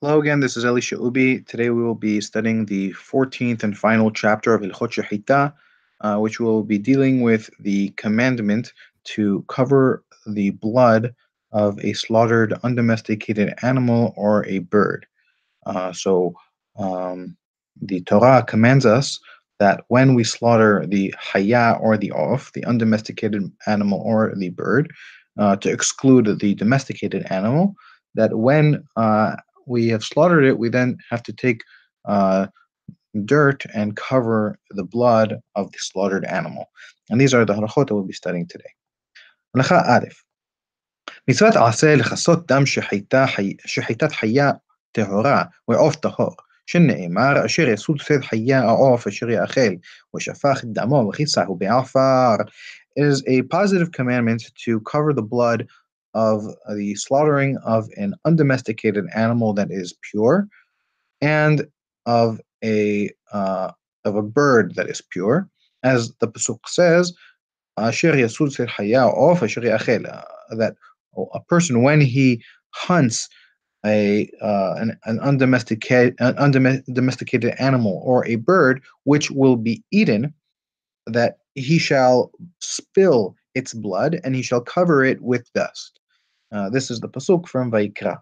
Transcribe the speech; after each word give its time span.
Hello 0.00 0.20
again, 0.20 0.38
this 0.38 0.56
is 0.56 0.64
Elisha 0.64 0.94
Ubi. 0.94 1.40
Today 1.40 1.70
we 1.70 1.82
will 1.82 1.96
be 1.96 2.20
studying 2.20 2.66
the 2.66 2.92
14th 2.92 3.64
and 3.64 3.76
final 3.76 4.12
chapter 4.12 4.54
of 4.54 4.62
Hilchot 4.62 4.92
Shechita, 4.92 5.52
uh, 6.02 6.18
which 6.18 6.38
will 6.38 6.62
be 6.62 6.78
dealing 6.78 7.22
with 7.22 7.50
the 7.58 7.88
commandment 7.96 8.72
to 9.06 9.44
cover 9.48 10.04
the 10.24 10.50
blood 10.50 11.12
of 11.50 11.80
a 11.84 11.94
slaughtered 11.94 12.52
undomesticated 12.62 13.54
animal 13.62 14.14
or 14.16 14.46
a 14.46 14.60
bird. 14.60 15.04
Uh, 15.66 15.92
so 15.92 16.32
um, 16.78 17.36
the 17.82 18.00
Torah 18.02 18.44
commands 18.46 18.86
us 18.86 19.18
that 19.58 19.82
when 19.88 20.14
we 20.14 20.22
slaughter 20.22 20.86
the 20.86 21.12
haya 21.18 21.76
or 21.80 21.96
the 21.96 22.12
off, 22.12 22.52
the 22.52 22.64
undomesticated 22.66 23.50
animal 23.66 24.00
or 24.04 24.32
the 24.36 24.50
bird, 24.50 24.92
uh, 25.40 25.56
to 25.56 25.68
exclude 25.68 26.38
the 26.38 26.54
domesticated 26.54 27.26
animal, 27.30 27.74
that 28.14 28.38
when 28.38 28.84
uh, 28.96 29.34
we 29.67 29.87
have 29.89 30.03
slaughtered 30.03 30.45
it, 30.45 30.57
we 30.57 30.69
then 30.69 30.97
have 31.09 31.23
to 31.23 31.33
take 31.33 31.61
uh, 32.05 32.47
dirt 33.25 33.63
and 33.73 33.95
cover 33.95 34.57
the 34.71 34.83
blood 34.83 35.39
of 35.55 35.71
the 35.71 35.77
slaughtered 35.79 36.25
animal. 36.25 36.65
And 37.09 37.19
these 37.19 37.33
are 37.33 37.45
the 37.45 37.53
halachot 37.53 37.87
that 37.87 37.95
we'll 37.95 38.03
be 38.03 38.13
studying 38.13 38.47
today. 38.47 38.73
הלכה 39.55 39.81
א' 39.85 40.05
מצוות 41.27 41.55
עשה 41.55 41.95
לכסות 41.95 42.47
דם 42.47 42.65
שחיטת 43.65 44.11
חיה 44.11 44.51
טהורה 44.91 45.43
ועוף 45.67 45.95
טהור, 45.95 46.35
שנאמר 46.65 47.45
אשר 47.45 47.69
יסוד 47.69 47.97
שד 47.99 48.21
חיה 48.21 48.63
העוף 48.63 49.07
אשר 49.07 49.29
יאכל, 49.29 49.73
ושפך 50.15 50.59
את 50.63 50.73
דמו 50.73 51.09
וכיסהו 51.09 51.55
בעפר. 51.55 52.35
It 52.99 53.03
is 53.03 53.21
a 53.27 53.41
positive 53.43 53.91
commandment 53.91 54.41
to 54.65 54.79
cover 54.91 55.13
the 55.13 55.27
blood 55.33 55.65
of 56.14 56.44
the 56.74 56.94
slaughtering 56.94 57.56
of 57.64 57.88
an 57.96 58.14
undomesticated 58.24 59.06
animal 59.14 59.52
that 59.54 59.70
is 59.70 59.94
pure 60.10 60.48
and 61.20 61.66
of 62.06 62.40
a 62.64 63.10
uh, 63.32 63.70
of 64.04 64.16
a 64.16 64.22
bird 64.22 64.74
that 64.76 64.88
is 64.88 65.02
pure, 65.10 65.48
as 65.82 66.12
the 66.20 66.28
pasuk 66.28 66.60
says, 66.66 67.12
"Asher 67.76 68.12
yasud 68.12 68.58
of 70.50 70.58
that 70.58 70.76
a 71.34 71.40
person 71.40 71.82
when 71.82 72.00
he 72.00 72.42
hunts 72.70 73.28
a 73.84 74.30
uh, 74.40 74.74
an, 74.78 74.98
an 75.04 75.20
undomesticated 75.20 76.14
an 76.18 76.36
undomesticated 76.36 77.54
animal 77.58 78.00
or 78.04 78.26
a 78.26 78.36
bird 78.36 78.82
which 79.04 79.30
will 79.30 79.56
be 79.56 79.84
eaten, 79.90 80.32
that 81.06 81.38
he 81.54 81.78
shall 81.78 82.32
spill 82.60 83.36
its 83.54 83.74
blood 83.74 84.20
and 84.24 84.34
he 84.34 84.42
shall 84.42 84.60
cover 84.60 85.04
it 85.04 85.20
with 85.20 85.52
dust. 85.52 85.97
Uh, 86.51 86.69
this 86.69 86.91
is 86.91 86.99
the 86.99 87.09
pasuk 87.09 87.47
from 87.47 87.71
Vayikra. 87.71 88.17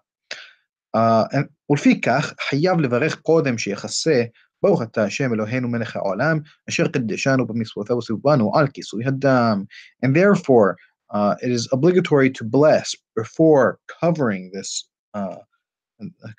ולפיכך 1.70 2.32
חייב 2.48 2.80
לברך 2.80 3.20
קודם 3.20 3.58
שיחסה 3.58 4.22
ברוך 4.62 4.82
אתה 4.82 5.04
השם 5.04 5.34
אלוהינו 5.34 5.68
מלך 5.68 5.96
העולם 5.96 6.38
אשר 6.68 6.88
קדשנו 6.88 7.46
במצוותיו 7.46 7.96
וסיבנו 7.96 8.56
על 8.56 8.68
כיסוי 8.68 9.04
הדם. 9.06 9.64
And 10.04 10.16
therefore 10.16 10.76
uh, 11.14 11.34
it 11.42 11.50
is 11.50 11.68
obligatory 11.72 12.30
to 12.30 12.44
bless 12.44 12.94
before 13.16 13.78
covering 14.00 14.50
this 14.52 14.88
uh, 15.14 15.36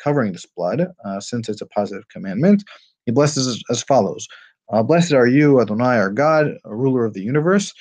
covering 0.03 0.31
this 0.33 0.45
blood 0.57 0.87
uh, 1.05 1.19
since 1.19 1.49
it's 1.49 1.61
a 1.61 1.65
positive 1.67 2.07
commandment. 2.09 2.63
He 3.05 3.11
blesses 3.11 3.47
as, 3.47 3.61
as 3.69 3.83
follows. 3.83 4.27
Uh, 4.71 4.83
Blessed 4.83 5.13
are 5.13 5.27
you, 5.27 5.61
Adonai, 5.61 5.97
our 5.97 6.09
God, 6.09 6.57
ruler 6.65 7.05
of 7.05 7.13
the 7.13 7.21
universe, 7.21 7.73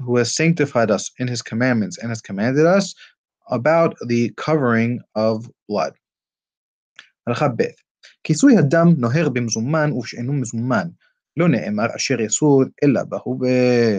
who 0.00 0.16
has 0.16 0.34
sanctified 0.34 0.90
us 0.90 1.10
in 1.18 1.28
his 1.28 1.42
commandments 1.42 1.98
and 1.98 2.08
has 2.10 2.20
commanded 2.20 2.66
us 2.66 2.94
about 3.50 3.94
the 4.06 4.30
covering 4.36 5.00
of 5.14 5.48
blood. 5.68 5.92
הלכה 7.26 7.48
ב' 7.48 7.62
כיסוי 8.24 8.56
הדם 8.58 8.94
נוהר 8.98 9.28
במזומן 9.28 9.92
ושאינו 9.92 10.32
מזומן, 10.32 10.88
לא 11.36 11.48
נאמר 11.48 11.86
אשר 11.96 12.20
יסוד 12.20 12.68
אלא 12.84 13.02
בהווה. 13.04 13.98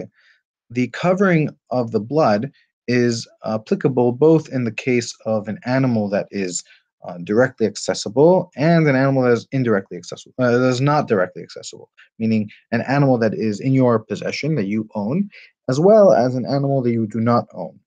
The 0.74 0.88
covering 0.88 1.50
of 1.70 1.90
the 1.90 2.00
blood 2.00 2.50
is 2.88 3.28
applicable 3.44 4.12
both 4.12 4.48
in 4.48 4.64
the 4.64 4.72
case 4.72 5.14
of 5.26 5.48
an 5.48 5.58
animal 5.64 6.08
that 6.08 6.26
is 6.30 6.64
uh, 7.04 7.18
directly 7.24 7.66
accessible 7.66 8.50
and 8.56 8.86
an 8.86 8.96
animal 8.96 9.22
that 9.22 9.32
is 9.32 9.46
indirectly 9.52 9.96
accessible, 9.96 10.34
uh, 10.38 10.50
that 10.50 10.68
is 10.68 10.80
not 10.80 11.08
directly 11.08 11.42
accessible, 11.42 11.90
meaning 12.18 12.50
an 12.70 12.82
animal 12.82 13.18
that 13.18 13.34
is 13.34 13.60
in 13.60 13.72
your 13.72 13.98
possession 13.98 14.54
that 14.54 14.66
you 14.66 14.88
own, 14.94 15.28
as 15.68 15.78
well 15.80 16.12
as 16.12 16.34
an 16.34 16.46
animal 16.46 16.82
that 16.82 16.92
you 16.92 17.06
do 17.06 17.20
not 17.20 17.46
own. 17.52 17.78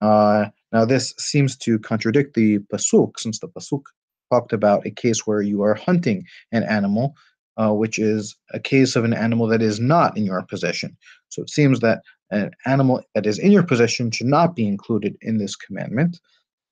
Uh, 0.00 0.46
now, 0.71 0.85
this 0.85 1.13
seems 1.17 1.55
to 1.57 1.79
contradict 1.79 2.35
the 2.35 2.59
pasuk, 2.59 3.19
since 3.19 3.39
the 3.39 3.47
pasuk 3.47 3.83
talked 4.31 4.51
about 4.51 4.85
a 4.85 4.91
case 4.91 5.25
where 5.25 5.41
you 5.41 5.61
are 5.63 5.75
hunting 5.75 6.25
an 6.51 6.63
animal, 6.63 7.15
uh, 7.55 7.73
which 7.73 7.97
is 7.97 8.35
a 8.53 8.59
case 8.59 8.95
of 8.95 9.05
an 9.05 9.13
animal 9.13 9.47
that 9.47 9.61
is 9.61 9.79
not 9.79 10.17
in 10.17 10.25
your 10.25 10.43
possession. 10.43 10.97
So 11.29 11.41
it 11.41 11.49
seems 11.49 11.79
that 11.79 12.01
an 12.31 12.51
animal 12.65 13.01
that 13.15 13.25
is 13.25 13.39
in 13.39 13.51
your 13.51 13.63
possession 13.63 14.11
should 14.11 14.27
not 14.27 14.55
be 14.55 14.67
included 14.67 15.15
in 15.21 15.37
this 15.37 15.55
commandment. 15.55 16.19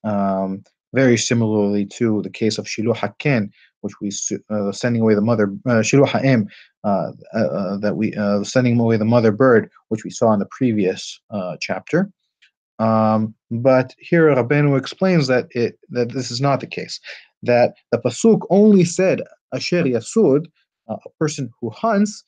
Um, 0.04 0.64
very 0.94 1.18
similarly 1.18 1.86
to 1.86 2.22
the 2.22 2.30
case 2.30 2.58
of 2.58 2.66
Shiluach 2.66 2.98
HaKen, 2.98 3.50
which 3.82 3.94
we 4.00 4.12
uh, 4.50 4.72
sending 4.72 5.02
away 5.02 5.14
the 5.14 5.22
mother 5.22 5.54
uh, 5.66 5.82
Shiluh 5.82 6.08
Ha'im, 6.08 6.48
uh, 6.84 7.12
uh, 7.34 7.38
uh, 7.38 7.78
that 7.78 7.98
we 7.98 8.14
uh, 8.16 8.44
sending 8.44 8.80
away 8.80 8.98
the 8.98 9.06
mother 9.06 9.32
bird, 9.32 9.70
which 9.90 10.04
we 10.04 10.10
saw 10.10 10.34
in 10.34 10.40
the 10.40 10.48
previous 10.48 11.20
uh, 11.32 11.58
chapter. 11.60 12.12
Um, 12.80 13.34
but 13.52 13.96
here 14.00 14.28
Rabbeinu 14.28 14.78
explains 14.78 15.28
that 15.28 15.48
it 15.52 15.80
that 15.90 16.12
this 16.12 16.32
is 16.32 16.42
not 16.42 16.60
the 16.60 16.68
case. 16.68 17.00
That 17.44 17.76
the 17.92 18.00
pasuk 18.00 18.42
only 18.50 18.84
said 18.84 19.22
asher 19.54 19.84
yasud, 19.84 20.46
uh, 20.90 20.98
a 21.06 21.10
person 21.20 21.50
who 21.62 21.70
hunts, 21.70 22.24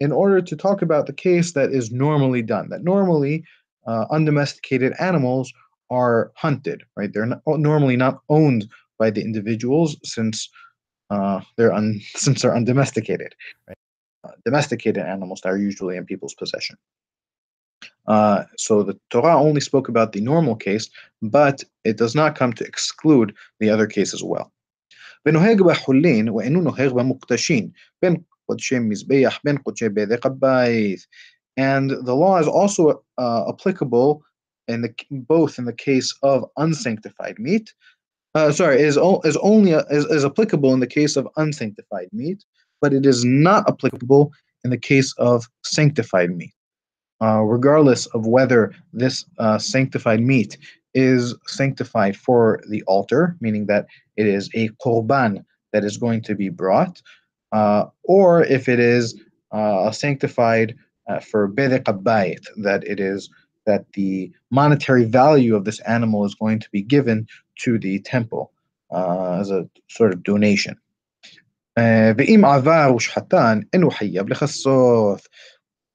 in 0.00 0.10
order 0.10 0.40
to 0.40 0.56
talk 0.56 0.82
about 0.82 1.06
the 1.06 1.12
case 1.12 1.52
that 1.52 1.70
is 1.70 1.92
normally 1.92 2.42
done. 2.42 2.68
That 2.70 2.82
normally 2.82 3.44
uh, 3.86 4.06
undomesticated 4.10 4.94
animals 4.98 5.52
are 5.90 6.32
hunted, 6.36 6.82
right? 6.96 7.12
They're 7.12 7.26
not, 7.26 7.42
normally 7.46 7.96
not 7.96 8.20
owned 8.28 8.68
by 8.98 9.10
the 9.10 9.20
individuals 9.20 9.96
since 10.04 10.48
uh, 11.10 11.40
they're 11.56 11.72
un, 11.72 12.00
since 12.16 12.42
they're 12.42 12.56
undomesticated. 12.56 13.34
Right? 13.68 13.76
Uh, 14.24 14.32
domesticated 14.44 15.04
animals 15.04 15.42
are 15.44 15.58
usually 15.58 15.96
in 15.96 16.06
people's 16.06 16.34
possession. 16.34 16.76
Uh, 18.07 18.43
so 18.57 18.83
the 18.83 18.97
Torah 19.09 19.37
only 19.37 19.61
spoke 19.61 19.89
about 19.89 20.13
the 20.13 20.21
normal 20.21 20.55
case, 20.55 20.89
but 21.21 21.63
it 21.83 21.97
does 21.97 22.15
not 22.15 22.35
come 22.35 22.53
to 22.53 22.63
exclude 22.65 23.35
the 23.59 23.69
other 23.69 23.87
case 23.87 24.13
as 24.13 24.23
well. 24.23 24.51
ונוהג 25.25 25.61
בחולין 25.61 26.29
ואינו 26.29 26.61
נוהג 26.61 26.91
במוקדשים, 26.93 27.69
בין 28.01 28.15
קודשי 28.45 28.79
מזבח, 28.79 29.39
בין 29.43 29.57
קודשי 29.57 29.89
בדק 29.89 30.25
הבית. 30.25 30.99
And 31.59 31.91
the 32.05 32.13
law 32.13 32.37
is 32.37 32.47
also 32.47 33.03
uh, 33.17 33.43
applicable 33.49 34.21
in 34.67 34.81
the 34.83 34.93
both 35.11 35.57
in 35.59 35.65
the 35.65 35.73
case 35.73 36.15
of 36.23 36.45
unsanctified 36.57 37.39
meat. 37.39 37.73
Uh, 38.35 38.51
sorry, 38.51 38.79
is 38.79 38.97
is 39.25 39.37
only 39.37 39.71
is, 39.71 40.05
is 40.05 40.23
applicable 40.23 40.71
in 40.73 40.79
the 40.79 40.93
case 40.99 41.17
of 41.17 41.27
unsanctified 41.35 42.09
meat, 42.13 42.45
but 42.81 42.93
it 42.93 43.05
is 43.05 43.25
not 43.25 43.67
applicable 43.67 44.31
in 44.63 44.69
the 44.69 44.77
case 44.77 45.13
of 45.17 45.47
sanctified 45.63 46.31
meat 46.39 46.53
uh, 47.22 47.40
regardless 47.40 48.06
of 48.06 48.26
whether 48.26 48.74
this 48.92 49.24
uh, 49.38 49.58
sanctified 49.58 50.20
meat 50.20 50.58
is 50.94 51.34
sanctified 51.46 52.16
for 52.16 52.60
the 52.68 52.82
altar, 52.82 53.36
meaning 53.40 53.66
that 53.66 53.86
it 54.16 54.26
is 54.26 54.50
a 54.54 54.68
korban 54.84 55.44
that 55.72 55.84
is 55.84 55.96
going 55.96 56.20
to 56.20 56.34
be 56.34 56.48
brought, 56.48 57.00
uh, 57.52 57.86
or 58.02 58.42
if 58.44 58.68
it 58.68 58.80
is 58.80 59.18
uh, 59.52 59.90
sanctified 59.90 60.74
uh, 61.08 61.20
for 61.20 61.48
bedek 61.48 61.84
habayit, 61.84 62.44
that 62.56 62.84
it 62.84 63.00
is 63.00 63.30
that 63.66 63.84
the 63.92 64.30
monetary 64.50 65.04
value 65.04 65.54
of 65.54 65.64
this 65.64 65.80
animal 65.80 66.24
is 66.24 66.34
going 66.34 66.58
to 66.58 66.68
be 66.72 66.82
given 66.82 67.26
to 67.56 67.78
the 67.78 68.00
temple 68.00 68.50
uh, 68.90 69.38
as 69.40 69.50
a 69.50 69.68
sort 69.88 70.12
of 70.12 70.22
donation. 70.22 70.76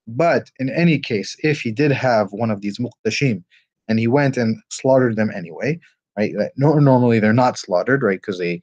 But 0.07 0.49
in 0.59 0.69
any 0.69 0.99
case, 0.99 1.35
if 1.43 1.61
he 1.61 1.71
did 1.71 1.91
have 1.91 2.31
one 2.31 2.49
of 2.49 2.61
these 2.61 2.79
mukdashim 2.79 3.43
and 3.87 3.99
he 3.99 4.07
went 4.07 4.37
and 4.37 4.61
slaughtered 4.69 5.15
them 5.15 5.31
anyway, 5.35 5.79
right? 6.17 6.33
No, 6.55 6.75
normally 6.75 7.19
they're 7.19 7.33
not 7.33 7.57
slaughtered, 7.57 8.03
right? 8.03 8.19
Because 8.19 8.39
they, 8.39 8.61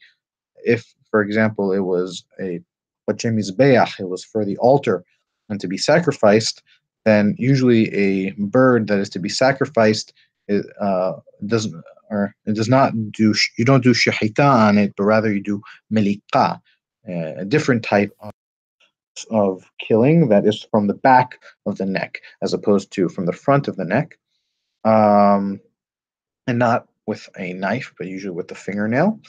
if 0.64 0.94
for 1.11 1.23
example 1.23 1.73
it 1.73 1.81
was 1.81 2.25
a 2.41 2.61
mizbeach, 3.08 4.00
it 4.00 4.08
was 4.08 4.25
for 4.25 4.44
the 4.44 4.56
altar 4.58 5.05
and 5.49 5.61
to 5.61 5.69
be 5.69 5.76
sacrificed, 5.76 6.62
then 7.05 7.35
usually 7.38 7.94
a 7.94 8.31
bird 8.32 8.87
that 8.88 8.99
is 8.99 9.11
to 9.11 9.19
be 9.19 9.29
sacrificed 9.29 10.14
it, 10.49 10.67
uh, 10.81 11.14
doesn't 11.46 11.82
or 12.11 12.35
it 12.46 12.55
does 12.55 12.69
not 12.69 12.93
do 13.12 13.35
you 13.56 13.64
don't 13.64 13.82
do 13.82 13.93
shahita 13.93 14.44
on 14.44 14.79
it, 14.79 14.94
but 14.96 15.05
rather 15.05 15.32
you 15.32 15.43
do 15.43 15.62
melika, 15.93 16.61
a 17.06 17.44
different 17.44 17.82
type 17.82 18.11
of 18.20 18.31
of 19.31 19.70
killing 19.78 20.28
that 20.28 20.46
is 20.46 20.66
from 20.70 20.87
the 20.87 20.94
back 20.94 21.40
of 21.66 21.76
the 21.78 21.87
neck 21.87 22.20
as 22.43 22.52
opposed 22.52 22.90
to 22.90 23.08
from 23.08 23.26
the 23.26 23.32
front 23.32 23.69
of 23.69 23.76
the 23.76 23.84
neck 23.84 24.19
um, 24.84 25.61
and 26.46 26.58
not 26.58 26.88
with 27.06 27.28
a 27.38 27.52
knife 27.52 27.93
but 27.99 28.06
usually 28.06 28.34
with 28.34 28.49
the 28.49 28.55
fingernail 28.55 29.20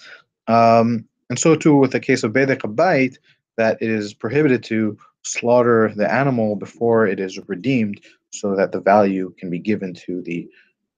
um, 0.47 1.07
And 1.29 1.39
so 1.39 1.55
too 1.55 1.75
with 1.75 1.91
the 1.91 1.99
case 1.99 2.23
of 2.23 2.33
Bedek 2.33 2.75
Bait, 2.75 3.19
that 3.57 3.77
it 3.81 3.89
is 3.89 4.13
prohibited 4.13 4.63
to 4.65 4.97
slaughter 5.23 5.91
the 5.95 6.11
animal 6.11 6.55
before 6.55 7.07
it 7.07 7.19
is 7.19 7.39
redeemed 7.47 8.01
so 8.31 8.55
that 8.55 8.71
the 8.71 8.81
value 8.81 9.33
can 9.39 9.49
be 9.49 9.59
given 9.59 9.93
to 9.93 10.21
the 10.21 10.47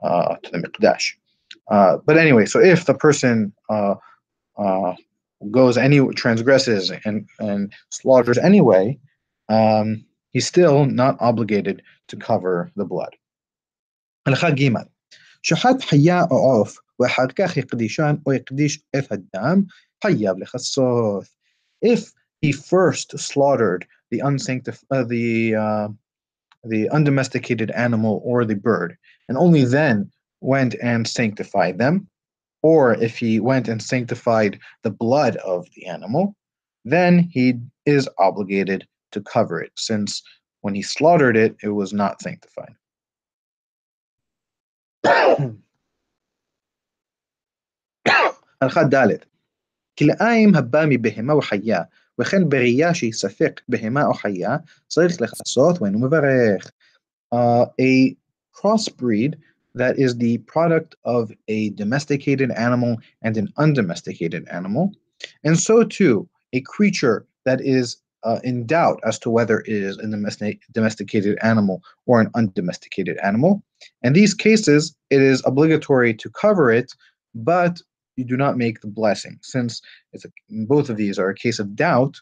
uh, 0.03 0.35
to 0.43 0.51
the 0.51 0.57
Miqdash. 0.59 1.13
Uh, 1.69 1.97
but 2.05 2.17
anyway, 2.17 2.45
so 2.45 2.59
if 2.59 2.85
the 2.85 2.93
person 2.93 3.53
uh, 3.69 3.95
uh, 4.57 4.93
goes 5.51 5.77
any 5.77 6.05
transgresses 6.13 6.91
and 7.05 7.27
and 7.39 7.73
slaughters 7.89 8.37
anyway, 8.37 8.97
um, 9.49 10.03
he's 10.31 10.47
still 10.47 10.85
not 10.85 11.17
obligated 11.19 11.81
to 12.07 12.17
cover 12.17 12.71
the 12.75 12.85
blood. 12.85 13.15
If 21.81 22.11
he 22.41 22.51
first 22.51 23.17
slaughtered 23.19 23.85
the 24.11 24.19
unsanctified 24.19 24.85
uh, 24.91 25.03
the 25.03 25.55
uh, 25.55 25.87
the 26.63 26.89
undomesticated 26.89 27.71
animal 27.71 28.21
or 28.25 28.43
the 28.43 28.55
bird, 28.55 28.97
and 29.29 29.37
only 29.37 29.63
then 29.63 30.11
went 30.41 30.75
and 30.81 31.07
sanctified 31.07 31.77
them, 31.77 32.07
or 32.62 32.94
if 32.94 33.18
he 33.18 33.40
went 33.40 33.68
and 33.68 33.82
sanctified 33.82 34.58
the 34.82 34.90
blood 34.90 35.36
of 35.36 35.66
the 35.74 35.86
animal, 35.86 36.34
then 36.84 37.18
he 37.18 37.54
is 37.86 38.08
obligated 38.18 38.86
to 39.12 39.20
cover 39.20 39.60
it, 39.60 39.72
since 39.76 40.22
when 40.60 40.74
he 40.74 40.82
slaughtered 40.82 41.36
it, 41.36 41.56
it 41.62 41.68
was 41.68 41.92
not 41.92 42.22
sanctified. 42.22 42.74
הלכה 48.62 48.84
ד' 48.84 49.24
כלאיים 49.98 50.54
הבא 50.54 50.84
מבהמה 50.88 51.36
וחיה, 51.36 51.82
וכן 52.20 52.48
בראייה 52.48 52.94
שהיא 52.94 53.12
ספק 53.12 53.60
בהמה 53.68 54.06
או 54.06 54.14
חיה, 54.14 54.56
צריך 54.88 55.20
לכסות 55.20 55.82
ואינו 55.82 55.98
מברך. 56.00 56.70
Uh, 57.34 57.64
a 57.80 58.14
crossbreed 58.54 59.36
that 59.77 59.97
is 59.97 60.17
the 60.17 60.39
product 60.39 60.95
of 61.05 61.31
a 61.47 61.69
domesticated 61.71 62.51
animal 62.51 62.97
and 63.21 63.37
an 63.37 63.51
undomesticated 63.57 64.47
animal. 64.49 64.91
And 65.43 65.59
so 65.59 65.83
too, 65.83 66.27
a 66.53 66.61
creature 66.61 67.25
that 67.45 67.61
is 67.61 67.97
uh, 68.23 68.39
in 68.43 68.65
doubt 68.65 68.99
as 69.05 69.17
to 69.19 69.29
whether 69.29 69.59
it 69.61 69.69
is 69.69 69.97
a 69.99 70.59
domesticated 70.73 71.37
animal 71.41 71.81
or 72.05 72.19
an 72.19 72.29
undomesticated 72.35 73.17
animal. 73.23 73.63
In 74.01 74.13
these 74.13 74.33
cases, 74.33 74.95
it 75.09 75.21
is 75.21 75.41
obligatory 75.45 76.13
to 76.15 76.29
cover 76.29 76.71
it, 76.71 76.91
but 77.35 77.81
you 78.15 78.25
do 78.25 78.35
not 78.35 78.57
make 78.57 78.81
the 78.81 78.87
blessing. 78.87 79.39
Since 79.41 79.81
it's 80.13 80.25
a, 80.25 80.29
both 80.49 80.89
of 80.89 80.97
these 80.97 81.19
are 81.19 81.29
a 81.29 81.35
case 81.35 81.59
of 81.59 81.75
doubt 81.75 82.19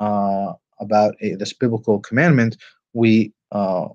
uh, 0.00 0.52
about 0.80 1.16
a, 1.20 1.34
this 1.34 1.52
biblical 1.52 1.98
commandment, 1.98 2.56
we 2.92 3.32
uh, 3.50 3.88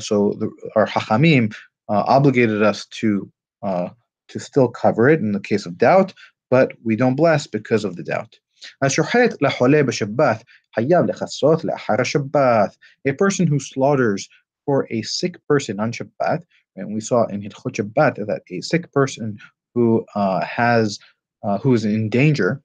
so 0.00 0.34
the, 0.38 0.50
our 0.76 0.86
hachamim 0.86 1.54
obligated 1.88 2.62
us 2.62 2.86
to 2.86 3.30
uh, 3.62 3.88
to 4.28 4.38
still 4.38 4.68
cover 4.68 5.08
it 5.08 5.20
in 5.20 5.32
the 5.32 5.40
case 5.40 5.66
of 5.66 5.78
doubt, 5.78 6.14
but 6.50 6.72
we 6.84 6.96
don't 6.96 7.16
bless 7.16 7.46
because 7.46 7.84
of 7.84 7.96
the 7.96 8.02
doubt. 8.02 8.38
A 8.82 8.90
person 13.12 13.46
who 13.46 13.60
slaughters 13.60 14.28
for 14.66 14.86
a 14.90 15.02
sick 15.02 15.36
person 15.48 15.80
on 15.80 15.92
Shabbat, 15.92 16.42
and 16.76 16.94
we 16.94 17.00
saw 17.00 17.24
in 17.26 17.40
Hilchot 17.40 17.76
Shabbat 17.76 18.26
that 18.26 18.42
a 18.50 18.60
sick 18.60 18.92
person 18.92 19.38
who 19.74 20.04
uh, 20.14 20.44
has 20.44 20.98
uh, 21.42 21.58
who 21.58 21.72
is 21.72 21.84
in 21.84 22.10
danger, 22.10 22.60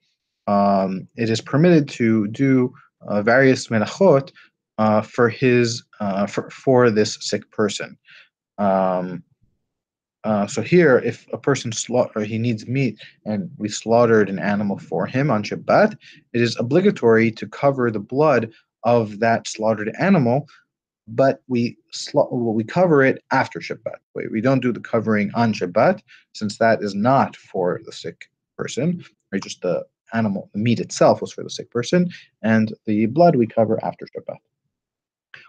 um, 0.47 1.07
it 1.15 1.29
is 1.29 1.41
permitted 1.41 1.87
to 1.87 2.27
do 2.27 2.73
uh, 3.07 3.21
various 3.21 3.67
melachot 3.67 4.31
uh, 4.77 5.01
for 5.01 5.29
his 5.29 5.83
uh, 5.99 6.25
for, 6.25 6.49
for 6.49 6.89
this 6.89 7.17
sick 7.21 7.49
person. 7.51 7.97
Um, 8.57 9.23
uh, 10.23 10.47
so 10.47 10.61
here, 10.61 10.99
if 10.99 11.27
a 11.33 11.37
person 11.37 11.71
slaughter, 11.71 12.21
he 12.21 12.37
needs 12.37 12.65
meat, 12.65 12.97
and 13.25 13.49
we 13.57 13.67
slaughtered 13.67 14.29
an 14.29 14.39
animal 14.39 14.77
for 14.77 15.05
him 15.05 15.29
on 15.29 15.43
Shabbat, 15.43 15.97
it 16.31 16.41
is 16.41 16.57
obligatory 16.57 17.29
to 17.31 17.47
cover 17.47 17.91
the 17.91 17.99
blood 17.99 18.51
of 18.83 19.19
that 19.19 19.47
slaughtered 19.47 19.93
animal, 19.99 20.47
but 21.09 21.41
we 21.47 21.77
sla- 21.93 22.31
we 22.31 22.63
cover 22.63 23.03
it 23.03 23.21
after 23.31 23.59
Shabbat. 23.59 23.97
We, 24.15 24.27
we 24.27 24.41
don't 24.41 24.61
do 24.61 24.71
the 24.71 24.79
covering 24.79 25.29
on 25.35 25.53
Shabbat, 25.53 26.01
since 26.33 26.57
that 26.57 26.81
is 26.81 26.95
not 26.95 27.35
for 27.35 27.81
the 27.85 27.91
sick 27.91 28.29
person, 28.57 29.03
or 29.33 29.39
just 29.39 29.61
the 29.61 29.83
animal, 30.13 30.49
the 30.53 30.59
meat 30.59 30.79
itself 30.79 31.19
was 31.19 31.33
for 31.33 31.43
the 31.43 31.49
sick 31.49 31.69
person, 31.69 32.09
and 32.41 32.73
the 32.85 33.07
blood 33.07 33.35
we 33.35 33.47
cover 33.47 33.83
after 33.83 34.05
Shabbat. 34.05 34.37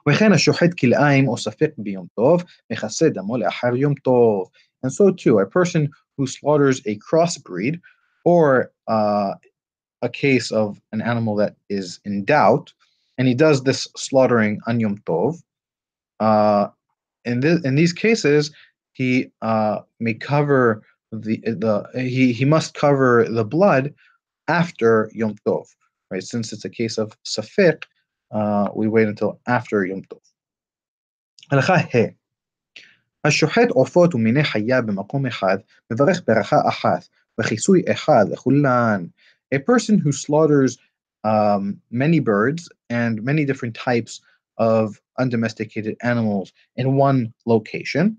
וכן 0.09 0.31
השוחט 0.33 0.73
כלאיים 0.79 1.27
או 1.27 1.37
ספק 1.37 1.71
ביום 1.77 2.07
טוב, 2.15 2.43
מכסה 2.71 3.09
דמו 3.09 3.37
לאחר 3.37 3.75
יום 3.75 3.93
טוב. 3.93 4.49
And 4.85 4.91
so 4.91 5.11
too, 5.11 5.39
a 5.39 5.45
person 5.45 5.89
who 6.17 6.25
slaughters 6.25 6.81
a 6.85 6.97
crossbreed 6.97 7.79
or 8.23 8.71
uh, 8.87 9.33
a 10.01 10.09
case 10.09 10.51
of 10.51 10.79
an 10.93 11.01
animal 11.01 11.35
that 11.35 11.55
is 11.69 11.99
in 12.05 12.23
doubt, 12.23 12.73
and 13.17 13.27
he 13.27 13.33
does 13.33 13.63
this 13.63 13.87
slaughtering 13.97 14.59
on 14.67 14.79
Yom 14.79 14.97
Tov, 14.99 15.41
uh, 16.19 16.67
in, 17.25 17.41
this, 17.41 17.61
in 17.63 17.75
these 17.75 17.93
cases, 17.93 18.51
he 18.93 19.31
uh, 19.41 19.79
may 19.99 20.13
cover 20.13 20.83
the 21.11 21.37
the 21.63 21.89
he 21.95 22.31
he 22.33 22.45
must 22.45 22.75
cover 22.75 23.25
the 23.29 23.43
blood 23.43 23.93
after 24.47 25.09
Yom 25.13 25.35
Tov, 25.45 25.65
right? 26.11 26.23
Since 26.23 26.53
it's 26.53 26.65
a 26.65 26.69
case 26.69 26.97
of 26.97 27.17
safek, 27.25 27.83
uh, 28.33 28.67
we 28.75 28.87
wait 28.87 29.07
until 29.07 29.39
after 29.47 29.85
Yom 29.85 30.03
Tov. 30.03 30.21
הלכה 31.51 31.75
ה' 31.75 32.19
השוחט 33.25 33.69
עופות 33.69 34.15
ומיני 34.15 34.43
חיה 34.43 34.81
במקום 34.81 35.25
אחד, 35.25 35.57
מברך 35.91 36.21
ברכה 36.27 36.57
אחת, 36.67 37.07
וכיסוי 37.39 37.83
אחד 37.91 38.25
לכולן. 38.29 39.05
A 39.55 39.59
person 39.59 39.97
who 39.97 40.11
slaughters 40.11 40.77
um, 41.23 41.81
many 41.91 42.19
birds 42.19 42.69
and 42.89 43.23
many 43.23 43.45
different 43.45 43.75
types 43.75 44.21
of 44.57 45.01
undomesticated 45.17 45.95
animals 46.03 46.53
in 46.75 46.95
one 46.95 47.33
location. 47.45 48.17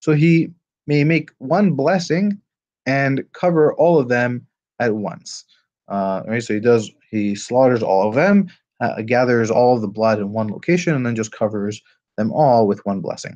So 0.00 0.12
he 0.12 0.50
may 0.86 1.04
make 1.04 1.30
one 1.38 1.72
blessing 1.72 2.40
and 2.86 3.24
cover 3.32 3.74
all 3.74 3.98
of 3.98 4.08
them 4.08 4.46
at 4.78 4.94
once. 4.94 5.44
Uh, 5.88 6.22
right, 6.26 6.42
so 6.42 6.54
he 6.54 6.60
does 6.60 6.90
he 7.10 7.34
slaughters 7.34 7.82
all 7.82 8.08
of 8.08 8.14
them 8.14 8.48
uh, 8.80 9.02
gathers 9.02 9.50
all 9.50 9.78
the 9.78 9.88
blood 9.88 10.18
in 10.18 10.32
one 10.32 10.48
location 10.48 10.94
and 10.94 11.04
then 11.04 11.16
just 11.16 11.32
covers 11.32 11.80
them 12.16 12.32
all 12.32 12.66
with 12.66 12.84
one 12.84 13.00
blessing. 13.00 13.34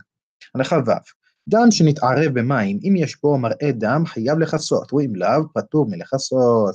דם 1.49 1.71
שנתערב 1.71 2.39
במים, 2.39 2.79
אם 2.89 2.95
יש 2.97 3.17
בו 3.23 3.39
מראה 3.39 3.73
דם, 3.73 4.07
חייב 4.07 4.39
לכסות, 4.39 4.93
ואם 4.93 5.17
לאו, 5.17 5.53
פטור 5.55 5.87
מלכסות. 5.91 6.75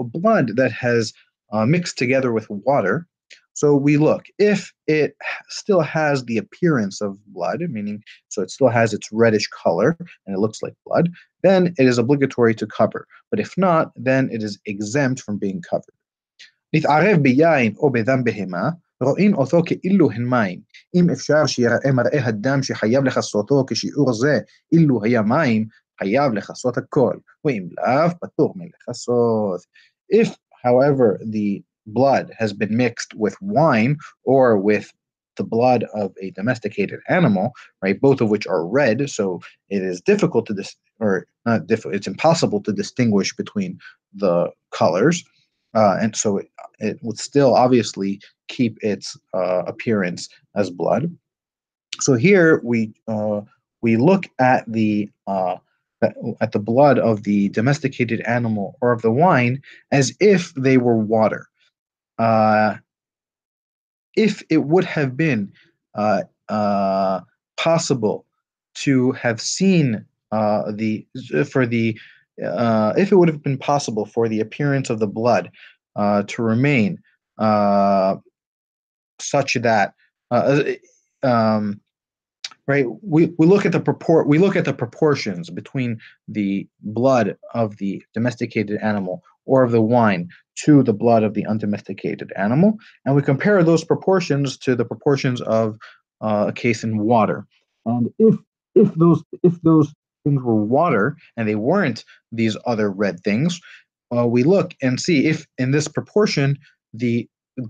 Blood 0.00 0.56
that 0.56 0.72
has 0.72 1.12
uh, 1.52 1.66
mixed 1.66 1.98
together 1.98 2.32
with 2.32 2.46
water, 2.50 3.06
so 3.58 3.74
we 3.74 3.96
look, 3.96 4.26
if 4.38 4.72
it 4.86 5.16
still 5.48 5.80
has 5.80 6.24
the 6.24 6.38
appearance 6.38 7.00
of 7.00 7.18
blood, 7.26 7.60
meaning 7.68 8.04
so 8.28 8.40
it 8.40 8.52
still 8.52 8.68
has 8.68 8.94
its 8.94 9.10
reddish 9.10 9.48
color 9.48 9.96
and 9.98 10.36
it 10.36 10.38
looks 10.38 10.62
like 10.62 10.74
blood, 10.86 11.10
then 11.42 11.74
it 11.76 11.86
is 11.88 11.98
obligatory 11.98 12.54
to 12.54 12.68
cover. 12.68 13.08
But 13.30 13.40
if 13.40 13.58
not, 13.58 13.90
then 13.96 14.30
it 14.30 14.44
is 14.44 14.60
exempt 14.66 15.22
from 15.22 15.38
being 15.38 15.60
covered. 15.60 15.96
נתערב 16.74 17.18
ביין 17.22 17.74
או 17.78 17.92
בדם 17.92 18.24
בהמה, 18.24 18.70
רואים 19.02 19.34
אותו 19.34 19.62
כאילו 19.66 20.10
הן 20.10 20.24
מים. 20.24 20.60
אם 20.94 21.10
אפשר 21.10 21.46
שיראה 21.46 21.92
מראה 21.92 22.26
הדם 22.26 22.62
שחייב 22.62 23.04
לכסותו 23.04 23.64
כשיעור 23.70 24.12
זה, 24.12 24.38
אילו 24.72 25.04
היה 25.04 25.22
מים, 25.22 25.66
חייב 25.98 26.32
לכסות 26.32 26.78
הכל, 26.78 27.16
ואם 27.44 27.68
לאו, 27.78 28.10
פטור 28.20 28.54
מלכסות. 28.56 29.60
If, 30.12 30.28
however, 30.64 31.18
the 31.32 31.62
blood 31.86 32.26
has 32.38 32.52
been 32.52 32.76
mixed 32.76 33.14
with 33.14 33.34
wine 33.40 33.96
or 34.24 34.58
with 34.58 34.86
the 35.38 35.44
blood 35.44 35.84
of 35.94 36.08
a 36.20 36.30
domesticated 36.32 37.00
animal, 37.08 37.52
right? 37.82 38.00
Both 38.00 38.20
of 38.20 38.28
which 38.28 38.46
are 38.46 38.66
red, 38.66 39.08
so 39.08 39.40
it 39.70 39.82
is 39.82 40.00
difficult 40.00 40.44
to 40.46 40.54
dis- 40.54 40.76
or 41.00 41.26
not 41.46 41.66
difficult. 41.66 41.94
It's 41.94 42.12
impossible 42.14 42.60
to 42.62 42.72
distinguish 42.72 43.30
between 43.42 43.78
the 44.14 44.50
colors, 44.80 45.24
uh, 45.73 45.97
and 45.99 46.15
so 46.15 46.37
it, 46.37 46.49
it 46.79 46.99
would 47.01 47.19
still 47.19 47.55
obviously 47.55 48.21
keep 48.47 48.77
its 48.81 49.17
uh, 49.33 49.63
appearance 49.65 50.29
as 50.55 50.69
blood. 50.69 51.15
So 51.99 52.15
here 52.15 52.61
we 52.63 52.93
uh, 53.07 53.41
we 53.81 53.97
look 53.97 54.25
at 54.39 54.65
the 54.71 55.09
uh, 55.27 55.57
at 56.41 56.51
the 56.51 56.59
blood 56.59 56.99
of 56.99 57.23
the 57.23 57.49
domesticated 57.49 58.21
animal 58.21 58.77
or 58.81 58.91
of 58.91 59.01
the 59.01 59.11
wine 59.11 59.61
as 59.91 60.15
if 60.19 60.53
they 60.55 60.77
were 60.77 60.97
water. 60.97 61.47
Uh, 62.19 62.75
if 64.15 64.43
it 64.49 64.65
would 64.65 64.83
have 64.83 65.17
been 65.17 65.51
uh, 65.95 67.21
possible 67.57 68.25
to 68.75 69.11
have 69.13 69.41
seen 69.41 70.05
the 70.31 71.05
for 71.49 71.65
the 71.65 71.97
uh, 72.43 72.93
if 72.97 73.11
it 73.11 73.15
would 73.15 73.27
have 73.27 73.43
been 73.43 73.57
possible 73.57 74.05
for 74.05 74.27
the 74.27 74.39
appearance 74.39 74.89
of 74.89 74.99
the 74.99 75.07
blood 75.07 75.51
uh, 75.95 76.23
to 76.23 76.41
remain 76.41 76.99
uh, 77.37 78.15
such 79.19 79.55
that 79.55 79.93
uh, 80.31 80.63
um, 81.21 81.79
right 82.67 82.85
we, 83.01 83.33
we 83.37 83.45
look 83.45 83.65
at 83.65 83.71
the 83.71 83.79
purport 83.79 84.27
we 84.27 84.37
look 84.37 84.55
at 84.55 84.65
the 84.65 84.73
proportions 84.73 85.49
between 85.49 85.99
the 86.27 86.67
blood 86.81 87.37
of 87.53 87.77
the 87.77 88.03
domesticated 88.13 88.79
animal 88.81 89.23
or 89.45 89.63
of 89.63 89.71
the 89.71 89.81
wine 89.81 90.29
to 90.55 90.81
the 90.83 90.93
blood 90.93 91.23
of 91.23 91.33
the 91.33 91.45
undomesticated 91.45 92.31
animal 92.35 92.77
and 93.05 93.15
we 93.15 93.21
compare 93.21 93.63
those 93.63 93.83
proportions 93.83 94.57
to 94.57 94.75
the 94.75 94.85
proportions 94.85 95.41
of 95.41 95.77
uh, 96.23 96.45
a 96.47 96.53
case 96.53 96.83
in 96.83 96.97
water. 96.97 97.45
And 97.85 98.09
if 98.17 98.35
if 98.75 98.93
those 98.95 99.23
if 99.43 99.61
those 99.61 99.93
things 100.23 100.41
were 100.41 100.55
water 100.55 101.15
and 101.37 101.47
they 101.47 101.55
weren't 101.55 102.03
these 102.31 102.57
other 102.65 102.89
red 102.89 103.19
things 103.21 103.59
uh, 104.15 104.27
we 104.27 104.43
look 104.43 104.75
and 104.81 104.99
see 104.99 105.27
if 105.27 105.47
in 105.57 105.71
this 105.71 105.87
proportion 105.87 106.57
the 106.93 107.27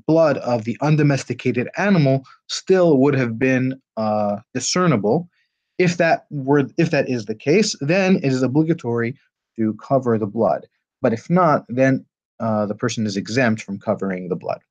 blood 0.08 0.38
of 0.40 0.64
the 0.64 0.78
undomesticated 0.82 1.68
animal 1.78 2.24
still 2.48 2.98
would 2.98 3.16
have 3.16 3.38
been 3.38 3.80
uh, 3.98 4.38
discernible. 4.54 5.30
If 5.78 5.98
that 5.98 6.26
were, 6.30 6.68
if 6.78 6.92
that 6.92 7.10
is 7.10 7.26
the 7.26 7.36
case, 7.36 7.76
then 7.82 8.18
it 8.18 8.26
is 8.26 8.44
obligatory 8.44 9.18
to 9.58 9.74
cover 9.76 10.18
the 10.18 10.28
blood. 10.28 10.68
But 11.02 11.14
if 11.14 11.30
not, 11.30 11.66
then 11.68 12.06
uh, 12.40 12.66
the 12.66 12.76
person 12.76 13.06
is 13.06 13.18
exempt 13.18 13.62
from 13.62 13.80
covering 13.80 14.30
the 14.30 14.36
blood. 14.36 14.62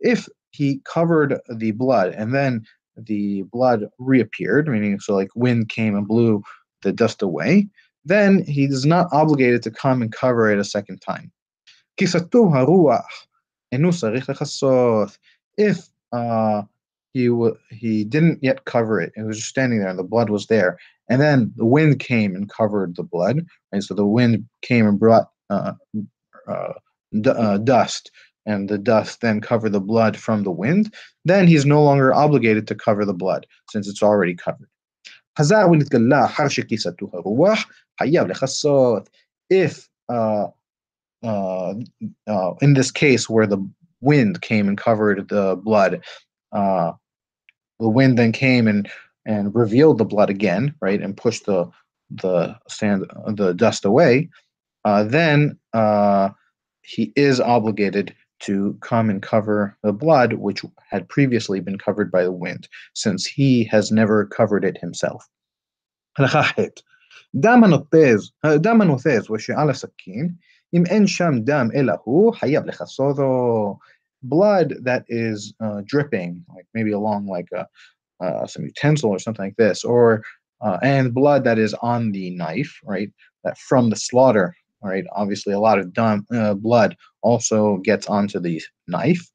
If 0.00 0.28
he 0.52 0.80
covered 0.84 1.40
the 1.48 1.72
blood 1.72 2.14
and 2.14 2.34
then 2.34 2.64
the 2.96 3.42
blood 3.42 3.88
reappeared, 3.98 4.68
meaning 4.68 5.00
so 5.00 5.14
like 5.14 5.30
wind 5.34 5.68
came 5.68 5.96
and 5.96 6.06
blew 6.06 6.42
the 6.82 6.92
dust 6.92 7.22
away, 7.22 7.68
then 8.04 8.44
he 8.44 8.64
is 8.64 8.84
not 8.84 9.08
obligated 9.12 9.62
to 9.62 9.70
come 9.70 10.02
and 10.02 10.12
cover 10.12 10.50
it 10.50 10.58
a 10.58 10.64
second 10.64 11.00
time. 11.00 11.32
If 15.56 15.88
uh, 16.12 16.62
he 17.12 17.28
w- 17.28 17.56
he 17.70 18.04
didn't 18.04 18.42
yet 18.42 18.64
cover 18.64 19.00
it, 19.00 19.12
it 19.16 19.22
was 19.22 19.36
just 19.38 19.48
standing 19.48 19.78
there, 19.78 19.88
and 19.88 19.98
the 19.98 20.04
blood 20.04 20.30
was 20.30 20.46
there, 20.46 20.78
and 21.08 21.20
then 21.20 21.52
the 21.56 21.66
wind 21.66 21.98
came 22.00 22.34
and 22.34 22.48
covered 22.50 22.96
the 22.96 23.02
blood, 23.02 23.46
and 23.70 23.84
so 23.84 23.94
the 23.94 24.06
wind 24.06 24.46
came 24.62 24.86
and 24.86 24.98
brought 24.98 25.28
uh, 25.50 25.72
uh, 26.48 26.72
d- 27.20 27.30
uh, 27.30 27.58
dust, 27.58 28.10
and 28.46 28.68
the 28.68 28.78
dust 28.78 29.20
then 29.20 29.40
cover 29.40 29.68
the 29.68 29.80
blood 29.80 30.16
from 30.16 30.42
the 30.42 30.50
wind. 30.50 30.92
Then 31.24 31.46
he's 31.46 31.64
no 31.64 31.82
longer 31.82 32.12
obligated 32.12 32.66
to 32.68 32.74
cover 32.74 33.04
the 33.04 33.14
blood 33.14 33.46
since 33.70 33.88
it's 33.88 34.02
already 34.02 34.34
covered. 34.34 34.68
If 39.50 39.88
uh, 40.08 40.46
uh, 41.22 41.74
uh, 42.26 42.54
in 42.60 42.74
this 42.74 42.90
case 42.90 43.30
where 43.30 43.46
the 43.46 43.66
wind 44.00 44.40
came 44.42 44.68
and 44.68 44.76
covered 44.76 45.28
the 45.28 45.56
blood, 45.56 46.02
uh, 46.52 46.92
the 47.80 47.88
wind 47.88 48.18
then 48.18 48.32
came 48.32 48.68
and 48.68 48.90
and 49.24 49.54
revealed 49.54 49.98
the 49.98 50.04
blood 50.04 50.30
again, 50.30 50.74
right, 50.80 51.00
and 51.00 51.16
pushed 51.16 51.46
the 51.46 51.70
the 52.10 52.56
sand 52.68 53.06
the 53.28 53.54
dust 53.54 53.84
away. 53.84 54.28
Uh, 54.84 55.04
then 55.04 55.56
uh, 55.72 56.28
he 56.82 57.12
is 57.16 57.40
obligated 57.40 58.14
to 58.41 58.77
come 58.81 59.09
and 59.09 59.21
cover 59.21 59.75
the 59.83 59.93
blood 59.93 60.33
which 60.33 60.63
had 60.89 61.09
previously 61.09 61.59
been 61.59 61.77
covered 61.77 62.11
by 62.11 62.23
the 62.23 62.31
wind, 62.31 62.67
since 62.93 63.25
he 63.25 63.63
has 63.65 63.91
never 63.91 64.25
covered 64.25 64.63
it 64.63 64.77
himself. 64.77 65.27
דם 67.39 67.63
הנותז, 67.63 68.31
דם 68.61 68.81
הנותז 68.81 69.29
ושעל 69.31 69.69
הסכין, 69.69 70.29
אם 70.73 70.83
אין 70.85 71.07
שם 71.07 71.31
דם 71.43 71.67
אלא 71.75 71.93
הוא, 72.03 72.33
חייב 72.33 72.65
לכסותו. 72.65 73.77
Blood 74.23 74.73
that 74.83 75.03
is 75.09 75.53
uh, 75.61 75.81
dripping, 75.85 76.43
like 76.55 76.65
maybe 76.73 76.91
along 76.91 77.27
like 77.27 77.47
a, 77.53 77.67
uh, 78.19 78.47
some 78.47 78.65
utensil 78.65 79.11
or 79.11 79.19
something 79.19 79.45
like 79.45 79.55
this, 79.57 79.83
or 79.83 80.23
uh, 80.61 80.79
and 80.81 81.13
blood 81.13 81.43
that 81.43 81.59
is 81.59 81.75
on 81.75 82.11
the 82.11 82.31
knife, 82.31 82.79
right? 82.83 83.11
That 83.43 83.59
from 83.59 83.91
the 83.91 83.95
slaughter, 83.95 84.55
all 84.82 84.90
right, 84.90 85.04
obviously, 85.12 85.52
a 85.52 85.60
lot 85.60 85.78
of 85.78 85.92
dumb, 85.92 86.26
uh, 86.32 86.54
blood 86.54 86.96
also 87.22 87.76
gets 87.78 88.06
onto 88.06 88.40
the 88.40 88.60
knife. 88.88 89.30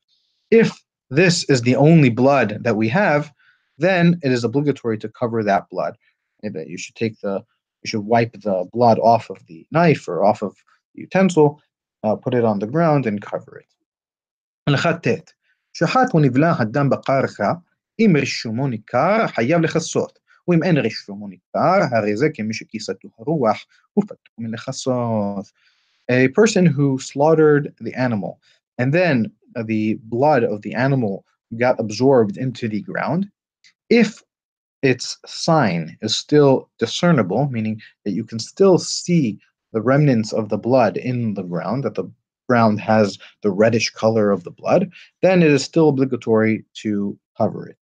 If 0.51 0.77
this 1.09 1.49
is 1.49 1.61
the 1.61 1.75
only 1.75 2.09
blood 2.09 2.59
that 2.61 2.75
we 2.75 2.89
have, 2.89 3.31
then 3.77 4.19
it 4.23 4.31
is 4.31 4.43
obligatory 4.43 4.97
to 4.99 5.09
cover 5.09 5.43
that 5.43 5.69
blood. 5.69 5.97
That 6.43 6.67
you 6.67 6.77
should 6.77 6.95
take 6.95 7.19
the, 7.21 7.43
you 7.83 7.87
should 7.89 8.01
wipe 8.01 8.33
the 8.33 8.67
blood 8.73 8.99
off 8.99 9.29
of 9.29 9.45
the 9.47 9.65
knife 9.71 10.07
or 10.07 10.23
off 10.23 10.41
of 10.41 10.55
the 10.93 11.01
utensil, 11.01 11.61
uh, 12.03 12.15
put 12.15 12.33
it 12.33 12.43
on 12.43 12.59
the 12.59 12.67
ground 12.67 13.05
and 13.05 13.21
cover 13.21 13.57
it. 13.57 13.67
شحات 15.73 16.15
ونبلاه 16.15 16.61
الدم 16.61 16.89
بقارخة 16.89 17.61
إم 18.01 18.17
رشومو 18.17 18.67
نكار 18.67 19.27
حياب 19.27 19.61
لخصوت 19.61 20.17
ואם 20.48 20.62
אין 20.62 20.76
רישומו 20.76 21.28
ניכר, 21.28 21.96
הרי 21.96 22.16
זה 22.16 22.28
כמי 22.34 22.54
שכיסתו 22.54 23.08
הרוח, 23.18 23.66
ופטור 23.98 24.34
מלכסות. 24.38 25.46
A 26.10 26.28
person 26.28 26.66
who 26.66 26.98
slaughtered 26.98 27.72
the 27.80 27.94
animal, 27.94 28.40
and 28.78 28.92
then 28.92 29.30
the 29.56 29.94
blood 30.02 30.42
of 30.42 30.62
the 30.62 30.74
animal 30.74 31.24
got 31.56 31.78
absorbed 31.78 32.36
into 32.36 32.68
the 32.68 32.82
ground, 32.82 33.30
if 33.88 34.22
its 34.82 35.18
sign 35.26 35.96
is 36.02 36.16
still 36.16 36.68
discernible, 36.78 37.48
meaning 37.50 37.80
that 38.04 38.12
you 38.12 38.24
can 38.24 38.38
still 38.38 38.78
see 38.78 39.38
the 39.72 39.80
remnants 39.80 40.32
of 40.32 40.48
the 40.48 40.58
blood 40.58 40.96
in 40.96 41.34
the 41.34 41.44
ground, 41.44 41.84
that 41.84 41.94
the 41.94 42.10
ground 42.48 42.80
has 42.80 43.18
the 43.42 43.50
reddish 43.50 43.90
color 43.90 44.30
of 44.30 44.42
the 44.44 44.50
blood, 44.50 44.90
then 45.22 45.42
it 45.42 45.50
is 45.50 45.62
still 45.62 45.90
obligatory 45.90 46.64
to 46.74 47.16
cover 47.38 47.68
it. 47.68 47.78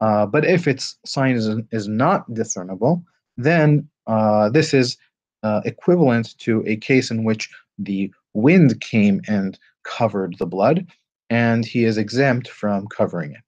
Uh, 0.00 0.26
but 0.26 0.44
if 0.44 0.66
its 0.66 0.96
sign 1.06 1.36
is, 1.36 1.48
is 1.70 1.86
not 1.86 2.32
discernible, 2.34 3.04
then 3.36 3.88
uh, 4.06 4.48
this 4.50 4.74
is 4.74 4.96
uh, 5.42 5.60
equivalent 5.64 6.36
to 6.38 6.62
a 6.66 6.76
case 6.76 7.10
in 7.10 7.24
which 7.24 7.48
the 7.78 8.12
wind 8.34 8.80
came 8.80 9.20
and 9.28 9.58
covered 9.84 10.36
the 10.38 10.46
blood, 10.46 10.86
and 11.30 11.64
he 11.64 11.84
is 11.84 11.98
exempt 11.98 12.48
from 12.48 12.86
covering 12.88 13.32
it. 13.32 13.42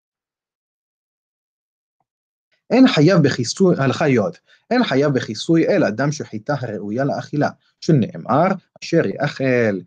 אין 2.71 2.88
חייב 2.88 3.23
בכיסוי, 3.23 3.76
הלכה 3.79 4.09
י', 4.09 4.19
אין 4.71 4.85
חייב 4.85 5.14
בכיסוי 5.14 5.69
אלא 5.69 5.91
דם 5.91 6.12
שחיטה 6.12 6.55
הראויה 6.61 7.05
לאכילה, 7.05 7.49
שנאמר, 7.81 8.47
אשר 8.83 9.07
יאכל. 9.07 9.81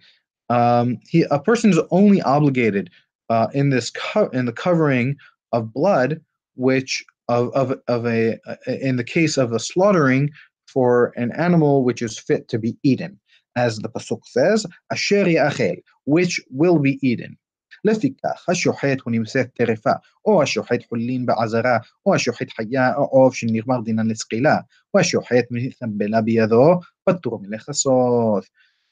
Um, 0.49 0.99
he, 1.09 1.25
a 1.31 1.39
person 1.39 1.71
is 1.71 1.79
only 1.91 2.21
obligated 2.21 2.89
uh, 3.29 3.47
in 3.53 3.69
this 3.69 3.89
co- 3.89 4.29
in 4.29 4.45
the 4.45 4.53
covering 4.53 5.17
of 5.51 5.73
blood, 5.73 6.21
which 6.55 7.05
of 7.27 7.49
of 7.53 7.73
of 7.87 8.05
a 8.05 8.39
in 8.67 8.95
the 8.97 9.03
case 9.03 9.37
of 9.37 9.51
a 9.51 9.59
slaughtering 9.59 10.29
for 10.67 11.13
an 11.15 11.31
animal 11.31 11.83
which 11.83 12.01
is 12.01 12.17
fit 12.17 12.47
to 12.49 12.59
be 12.59 12.77
eaten, 12.83 13.19
as 13.55 13.77
the 13.79 13.89
pasuk 13.89 14.21
says, 14.25 14.65
asher 14.91 15.25
yachel, 15.25 15.77
which 16.05 16.41
will 16.49 16.79
be 16.79 16.99
eaten. 17.01 17.37
לפיכך, 17.85 18.49
השוחט 18.49 19.01
הוא 19.03 19.11
נמצא 19.11 19.43
טרפה, 19.43 19.91
או 20.25 20.41
השוחט 20.43 20.79
חולין 20.89 21.25
בעזרה, 21.25 21.77
או 22.05 22.15
השוחט 22.15 22.49
חיה 22.49 22.95
או 22.95 23.03
עוף 23.03 23.35
שנגמר 23.35 23.81
דינן 23.81 24.07
לסקילה, 24.07 24.57
או 24.93 24.99
השוחט 24.99 25.45
מתנבלה 25.51 26.21
בידו, 26.21 26.79
פטור 27.09 27.39
מלכסות. 27.41 28.43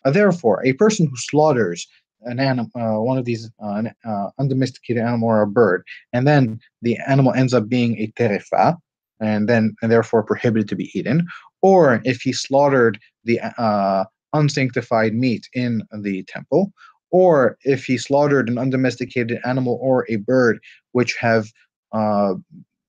Therefore, 0.08 0.62
a 0.64 0.74
person 0.74 1.08
who 1.08 1.18
slaughters 1.18 1.88
an 2.23 2.41
animal, 2.41 2.71
uh, 2.75 3.01
one 3.01 3.19
of 3.19 3.25
these 3.25 3.51
uh, 3.63 3.83
uh, 4.05 4.31
undomesticated 4.39 5.03
animal 5.03 5.29
or 5.29 5.43
a 5.43 5.47
bird, 5.47 5.85
and 6.13 6.27
then 6.27 6.61
the 6.83 6.99
animal 7.07 7.33
ends 7.33 7.55
up 7.55 7.69
being 7.69 7.99
a 7.99 8.13
terefa, 8.19 8.77
and 9.21 9.49
then 9.49 9.75
and 9.83 9.91
therefore 9.91 10.23
prohibited 10.23 10.69
to 10.69 10.77
be 10.77 10.91
eaten, 10.99 11.27
or 11.63 12.01
if 12.05 12.21
he 12.23 12.33
slaughtered 12.33 12.99
the 13.25 13.41
uh, 13.59 14.05
unsanctified 14.33 15.15
meat 15.15 15.49
in 15.55 15.83
the 16.03 16.23
temple, 16.25 16.73
or 17.11 17.57
if 17.65 17.85
he 17.85 17.99
slaughtered 17.99 18.49
an 18.49 18.59
undomesticated 18.59 19.41
animal 19.45 19.79
or 19.81 20.07
a 20.09 20.17
bird 20.17 20.59
which 20.93 21.17
have 21.17 21.51
uh, 21.93 22.35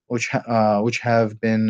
which 0.08 0.34
uh, 0.34 0.82
which 0.82 1.00
have 1.00 1.40
been 1.40 1.70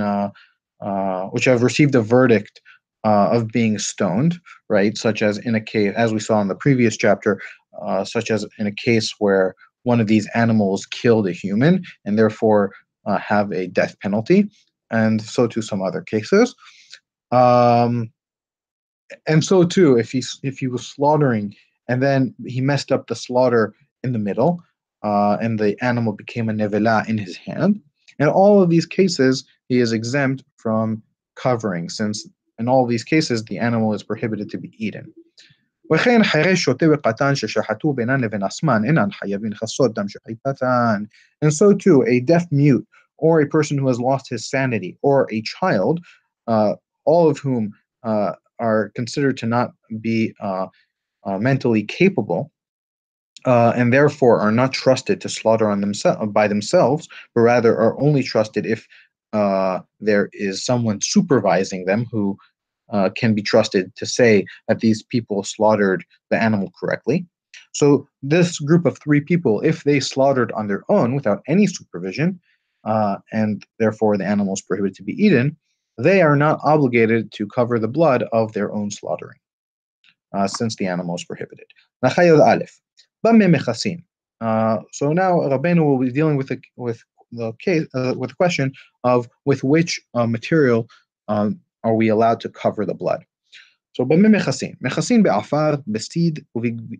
which 1.31 1.45
have 1.45 1.63
received 1.63 1.95
a 1.95 2.01
verdict 2.01 2.61
uh, 3.03 3.29
of 3.31 3.47
being 3.49 3.79
stoned, 3.79 4.39
right? 4.69 4.97
Such 4.97 5.21
as 5.21 5.37
in 5.39 5.55
a 5.55 5.61
case, 5.61 5.93
as 5.95 6.13
we 6.13 6.19
saw 6.19 6.41
in 6.41 6.47
the 6.47 6.55
previous 6.55 6.97
chapter, 6.97 7.41
uh, 7.81 8.03
such 8.03 8.29
as 8.31 8.45
in 8.59 8.67
a 8.67 8.71
case 8.71 9.13
where 9.19 9.55
one 9.83 9.99
of 9.99 10.07
these 10.07 10.27
animals 10.35 10.85
killed 10.85 11.27
a 11.27 11.31
human 11.31 11.83
and 12.05 12.17
therefore 12.17 12.71
have 13.19 13.51
a 13.51 13.67
death 13.67 13.99
penalty, 13.99 14.47
and 14.91 15.21
so 15.21 15.47
too 15.47 15.61
some 15.61 15.81
other 15.81 16.01
cases. 16.01 16.55
Um, 17.31 18.11
and 19.27 19.43
so 19.43 19.63
too, 19.63 19.97
if 19.97 20.11
he 20.11 20.23
if 20.43 20.59
he 20.59 20.67
was 20.67 20.85
slaughtering 20.85 21.55
and 21.87 22.01
then 22.01 22.35
he 22.45 22.61
messed 22.61 22.91
up 22.91 23.07
the 23.07 23.15
slaughter 23.15 23.73
in 24.03 24.13
the 24.13 24.19
middle, 24.19 24.61
uh, 25.03 25.37
and 25.41 25.59
the 25.59 25.75
animal 25.83 26.13
became 26.13 26.49
a 26.49 26.53
nevela 26.53 27.07
in 27.07 27.17
his 27.17 27.35
hand. 27.35 27.81
In 28.19 28.27
all 28.27 28.61
of 28.61 28.69
these 28.69 28.85
cases, 28.85 29.43
he 29.67 29.79
is 29.79 29.91
exempt 29.91 30.43
from 30.57 31.01
covering, 31.35 31.89
since 31.89 32.27
in 32.60 32.68
all 32.68 32.86
these 32.86 33.04
cases 33.04 33.44
the 33.44 33.58
animal 33.58 33.92
is 33.94 34.02
prohibited 34.02 34.50
to 34.50 34.58
be 34.58 34.72
eaten. 34.78 35.12
וכן 35.92 36.24
חירש 36.24 36.60
שוטה 36.60 36.86
וקטן 36.92 37.34
ששחטו 37.34 37.92
בינן 37.92 38.20
לבין 38.20 38.42
עצמן 38.42 38.84
אינן 38.84 39.10
חייבים 39.12 39.52
לכסות 39.52 39.94
דם 39.94 40.08
שחיטתן. 40.08 41.02
And 41.44 41.52
so 41.52 41.72
too, 41.72 42.02
a 42.06 42.20
deaf 42.20 42.44
mute 42.50 42.86
or 43.18 43.40
a 43.40 43.46
person 43.46 43.78
who 43.78 43.88
has 43.88 44.00
lost 44.00 44.28
his 44.28 44.48
sanity 44.48 44.98
or 45.02 45.28
a 45.30 45.42
child, 45.42 46.00
uh, 46.48 46.74
all 47.04 47.28
of 47.28 47.38
whom 47.38 47.72
uh, 48.02 48.32
are 48.58 48.90
considered 48.94 49.36
to 49.38 49.46
not 49.46 49.70
be 50.00 50.34
uh, 50.40 50.66
uh 51.24 51.38
mentally 51.38 51.82
capable, 51.82 52.50
uh, 53.44 53.72
and 53.76 53.92
therefore 53.92 54.40
are 54.40 54.52
not 54.52 54.72
trusted 54.72 55.20
to 55.20 55.28
slaughter 55.28 55.68
on 55.68 55.80
themselves 55.80 56.32
by 56.32 56.48
themselves, 56.48 57.08
but 57.34 57.42
rather 57.42 57.76
are 57.76 58.00
only 58.00 58.22
trusted 58.22 58.66
if 58.66 58.86
uh, 59.32 59.80
there 60.00 60.28
is 60.32 60.64
someone 60.64 61.00
supervising 61.00 61.84
them 61.84 62.06
who 62.10 62.36
uh, 62.91 63.09
can 63.15 63.33
be 63.33 63.41
trusted 63.41 63.95
to 63.95 64.05
say 64.05 64.45
that 64.67 64.79
these 64.79 65.03
people 65.03 65.43
slaughtered 65.43 66.03
the 66.29 66.41
animal 66.41 66.71
correctly. 66.79 67.25
So 67.73 68.07
this 68.21 68.59
group 68.59 68.85
of 68.85 68.97
three 68.97 69.21
people, 69.21 69.61
if 69.61 69.83
they 69.83 69.99
slaughtered 69.99 70.51
on 70.53 70.67
their 70.67 70.83
own 70.89 71.15
without 71.15 71.41
any 71.47 71.67
supervision, 71.67 72.39
uh, 72.83 73.17
and 73.31 73.65
therefore 73.79 74.17
the 74.17 74.25
animal 74.25 74.53
is 74.53 74.61
prohibited 74.61 74.95
to 74.97 75.03
be 75.03 75.13
eaten, 75.13 75.55
they 75.97 76.21
are 76.21 76.35
not 76.35 76.59
obligated 76.63 77.31
to 77.33 77.47
cover 77.47 77.79
the 77.79 77.87
blood 77.87 78.23
of 78.33 78.53
their 78.53 78.73
own 78.73 78.91
slaughtering, 78.91 79.37
uh, 80.33 80.47
since 80.47 80.75
the 80.75 80.87
animal 80.87 81.15
is 81.15 81.23
prohibited. 81.23 81.65
Uh, 84.41 84.79
so 84.91 85.13
now 85.13 85.33
Rabbeinu 85.33 85.85
will 85.85 85.99
be 85.99 86.11
dealing 86.11 86.35
with 86.35 86.47
the, 86.47 86.59
with 86.75 87.03
the 87.31 87.53
case 87.59 87.87
uh, 87.93 88.13
with 88.17 88.31
the 88.31 88.35
question 88.35 88.73
of 89.03 89.29
with 89.45 89.63
which 89.63 90.01
uh, 90.15 90.27
material 90.27 90.87
um, 91.27 91.59
are 91.84 91.94
we 91.94 92.08
allowed 92.08 92.40
to 92.40 92.48
cover 92.48 92.84
the 92.84 92.94
blood. 92.94 93.22
So 93.98 94.04
במה 94.04 94.28
מכסים? 94.28 94.72
מכסים 94.80 95.22
בעפר, 95.22 95.74
בסטיד 95.86 96.38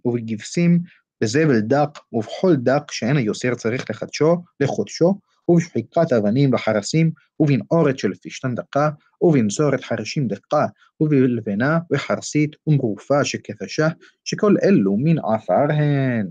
ובגבסים, 0.05 0.81
בזבל 1.21 1.61
דק 1.61 1.99
ובחול 2.13 2.57
דק 2.57 2.91
שאין 2.91 3.17
היוסר 3.17 3.55
צריך 3.55 3.91
לחדשו, 3.91 4.37
לחודשו, 4.61 5.21
ובשחיקת 5.49 6.13
אבנים 6.13 6.55
וחרסים, 6.55 7.11
ובנעורת 7.41 7.99
של 7.99 8.13
פשתן 8.23 8.55
דקה, 8.55 8.91
ובנצורת 9.21 9.85
חרשים 9.85 10.29
דקה, 10.29 10.67
ובלבנה 11.01 11.79
וחרסית 11.93 12.57
ומרופה 12.67 13.25
שכתשה, 13.25 13.89
שכל 14.25 14.55
אלו 14.63 14.97
מן 14.97 15.19
עפר 15.19 15.73
הן. 15.73 16.27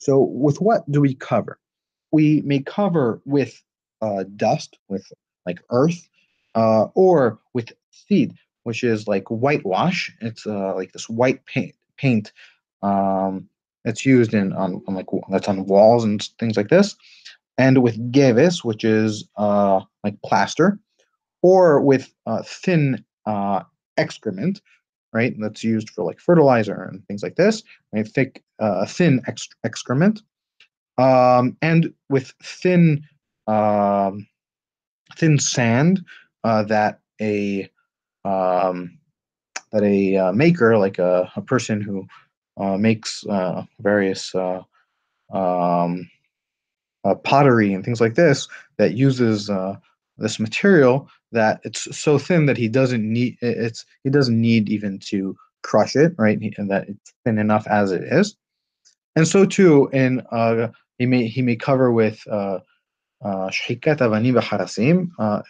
So 0.00 0.12
with 0.44 0.58
what 0.60 0.82
do 0.90 1.00
we 1.00 1.14
cover? 1.14 1.58
We 2.16 2.42
may 2.44 2.60
cover 2.76 3.20
with 3.24 3.52
uh, 4.04 4.24
dust, 4.36 4.70
with 4.88 5.06
like 5.46 5.60
earth, 5.70 6.00
uh, 6.57 6.87
or 6.95 7.37
with 7.53 7.71
seed, 7.91 8.33
which 8.63 8.83
is 8.83 9.07
like 9.07 9.25
whitewash. 9.29 10.11
It's 10.21 10.45
uh, 10.45 10.73
like 10.75 10.91
this 10.91 11.07
white 11.07 11.45
paint 11.45 11.75
paint 11.97 12.33
um, 12.81 13.47
that's 13.85 14.05
used 14.05 14.33
in 14.33 14.53
on, 14.53 14.81
on, 14.87 14.95
like 14.95 15.05
that's 15.29 15.47
on 15.47 15.67
walls 15.67 16.03
and 16.03 16.21
things 16.39 16.57
like 16.57 16.69
this, 16.69 16.95
and 17.57 17.83
with 17.83 18.11
gevis, 18.11 18.65
which 18.65 18.83
is 18.83 19.29
uh, 19.37 19.81
like 20.03 20.19
plaster, 20.25 20.79
or 21.43 21.79
with 21.79 22.11
uh, 22.25 22.41
thin 22.43 23.05
uh, 23.27 23.61
excrement, 23.97 24.59
right? 25.13 25.35
That's 25.39 25.63
used 25.63 25.91
for 25.91 26.03
like 26.03 26.19
fertilizer 26.19 26.83
and 26.83 27.05
things 27.05 27.21
like 27.21 27.35
this. 27.35 27.61
Right, 27.93 28.07
thick, 28.07 28.43
uh, 28.57 28.87
thin 28.87 29.21
ex- 29.27 29.47
excrement, 29.63 30.23
um, 30.97 31.55
and 31.61 31.93
with 32.09 32.33
thin, 32.41 33.03
um, 33.45 34.25
thin 35.15 35.37
sand 35.37 36.03
uh, 36.43 36.63
that 36.63 36.99
a 37.21 37.69
um, 38.25 38.97
that 39.71 39.83
a 39.83 40.17
uh, 40.17 40.31
maker, 40.31 40.77
like 40.77 40.99
a, 40.99 41.31
a 41.35 41.41
person 41.41 41.81
who 41.81 42.07
uh, 42.57 42.77
makes 42.77 43.25
uh, 43.27 43.63
various 43.79 44.33
uh, 44.35 44.61
um, 45.33 46.09
pottery 47.23 47.73
and 47.73 47.83
things 47.83 48.01
like 48.01 48.15
this, 48.15 48.47
that 48.77 48.93
uses 48.93 49.49
this 50.17 50.39
material 50.39 51.07
that 51.31 51.59
it's 51.63 51.95
so 51.95 52.17
thin 52.17 52.45
that 52.47 52.57
he 52.57 52.67
doesn't 52.67 53.03
need 53.03 53.37
it's 53.41 53.85
he 54.03 54.09
doesn't 54.09 54.39
need 54.39 54.69
even 54.69 54.97
to 54.97 55.35
crush 55.63 55.95
it, 55.95 56.13
right? 56.17 56.39
And 56.57 56.71
that 56.71 56.89
it's 56.89 57.13
thin 57.23 57.37
enough 57.37 57.67
as 57.67 57.91
it 57.91 58.01
is. 58.03 58.35
And 59.15 59.27
so 59.27 59.45
too, 59.45 59.89
in 59.93 60.23
he 60.97 61.05
may 61.05 61.27
he 61.27 61.41
may 61.41 61.55
cover 61.55 61.91
with 61.91 62.25
uh, 63.23 63.49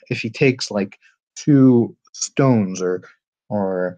if 0.10 0.20
he 0.22 0.30
takes 0.30 0.72
like 0.72 0.98
two 1.36 1.96
stones 2.14 2.82
or 2.82 3.04
or 3.50 3.98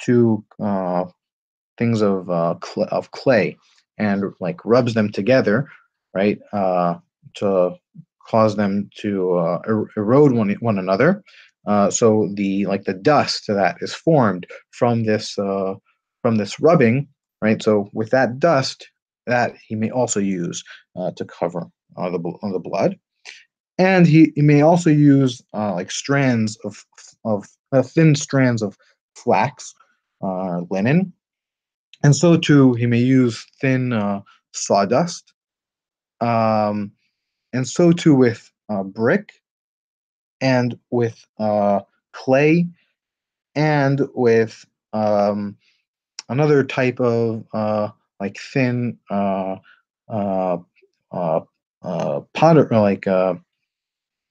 two 0.00 0.44
uh, 0.62 1.04
things 1.78 2.02
of 2.02 2.30
uh, 2.30 2.54
cl- 2.64 2.88
of 2.90 3.10
clay 3.10 3.56
and 3.98 4.24
like 4.40 4.64
rubs 4.64 4.94
them 4.94 5.10
together, 5.10 5.68
right, 6.14 6.38
uh, 6.52 6.96
to 7.34 7.74
cause 8.28 8.56
them 8.56 8.90
to 8.96 9.34
uh, 9.34 9.60
er- 9.66 9.90
erode 9.96 10.32
one 10.32 10.50
one 10.60 10.78
another. 10.78 11.22
Uh, 11.66 11.90
so 11.90 12.30
the 12.34 12.66
like 12.66 12.84
the 12.84 12.94
dust 12.94 13.44
that 13.48 13.76
is 13.80 13.94
formed 13.94 14.46
from 14.70 15.04
this 15.04 15.38
uh, 15.38 15.74
from 16.22 16.36
this 16.36 16.60
rubbing, 16.60 17.08
right? 17.42 17.62
So 17.62 17.90
with 17.92 18.10
that 18.10 18.38
dust, 18.38 18.88
that 19.26 19.54
he 19.66 19.74
may 19.74 19.90
also 19.90 20.20
use 20.20 20.62
to 21.16 21.24
cover 21.24 21.70
the 21.96 22.18
on 22.42 22.52
the 22.52 22.58
blood. 22.58 22.98
And 23.78 24.06
he, 24.06 24.32
he 24.34 24.42
may 24.42 24.60
also 24.60 24.90
use 24.90 25.42
uh, 25.54 25.72
like 25.74 25.90
strands 25.90 26.56
of 26.64 26.84
of 27.24 27.46
uh, 27.72 27.82
thin 27.82 28.14
strands 28.14 28.62
of 28.62 28.76
flax, 29.14 29.74
uh, 30.22 30.62
linen, 30.70 31.12
and 32.02 32.14
so 32.14 32.36
too 32.36 32.74
he 32.74 32.86
may 32.86 32.98
use 32.98 33.46
thin 33.60 33.92
uh, 33.92 34.20
sawdust, 34.52 35.32
um, 36.20 36.92
and 37.52 37.66
so 37.66 37.92
too 37.92 38.14
with 38.14 38.50
uh, 38.68 38.82
brick, 38.82 39.32
and 40.40 40.78
with 40.90 41.26
uh, 41.38 41.80
clay, 42.12 42.66
and 43.54 44.06
with 44.14 44.66
um, 44.92 45.56
another 46.28 46.64
type 46.64 47.00
of 47.00 47.44
like 48.20 48.36
thin 48.38 48.98
uh, 50.10 50.58
uh, 51.12 51.40
uh, 51.82 52.20
powder, 52.34 52.68
like 52.70 53.06
uh, 53.06 53.34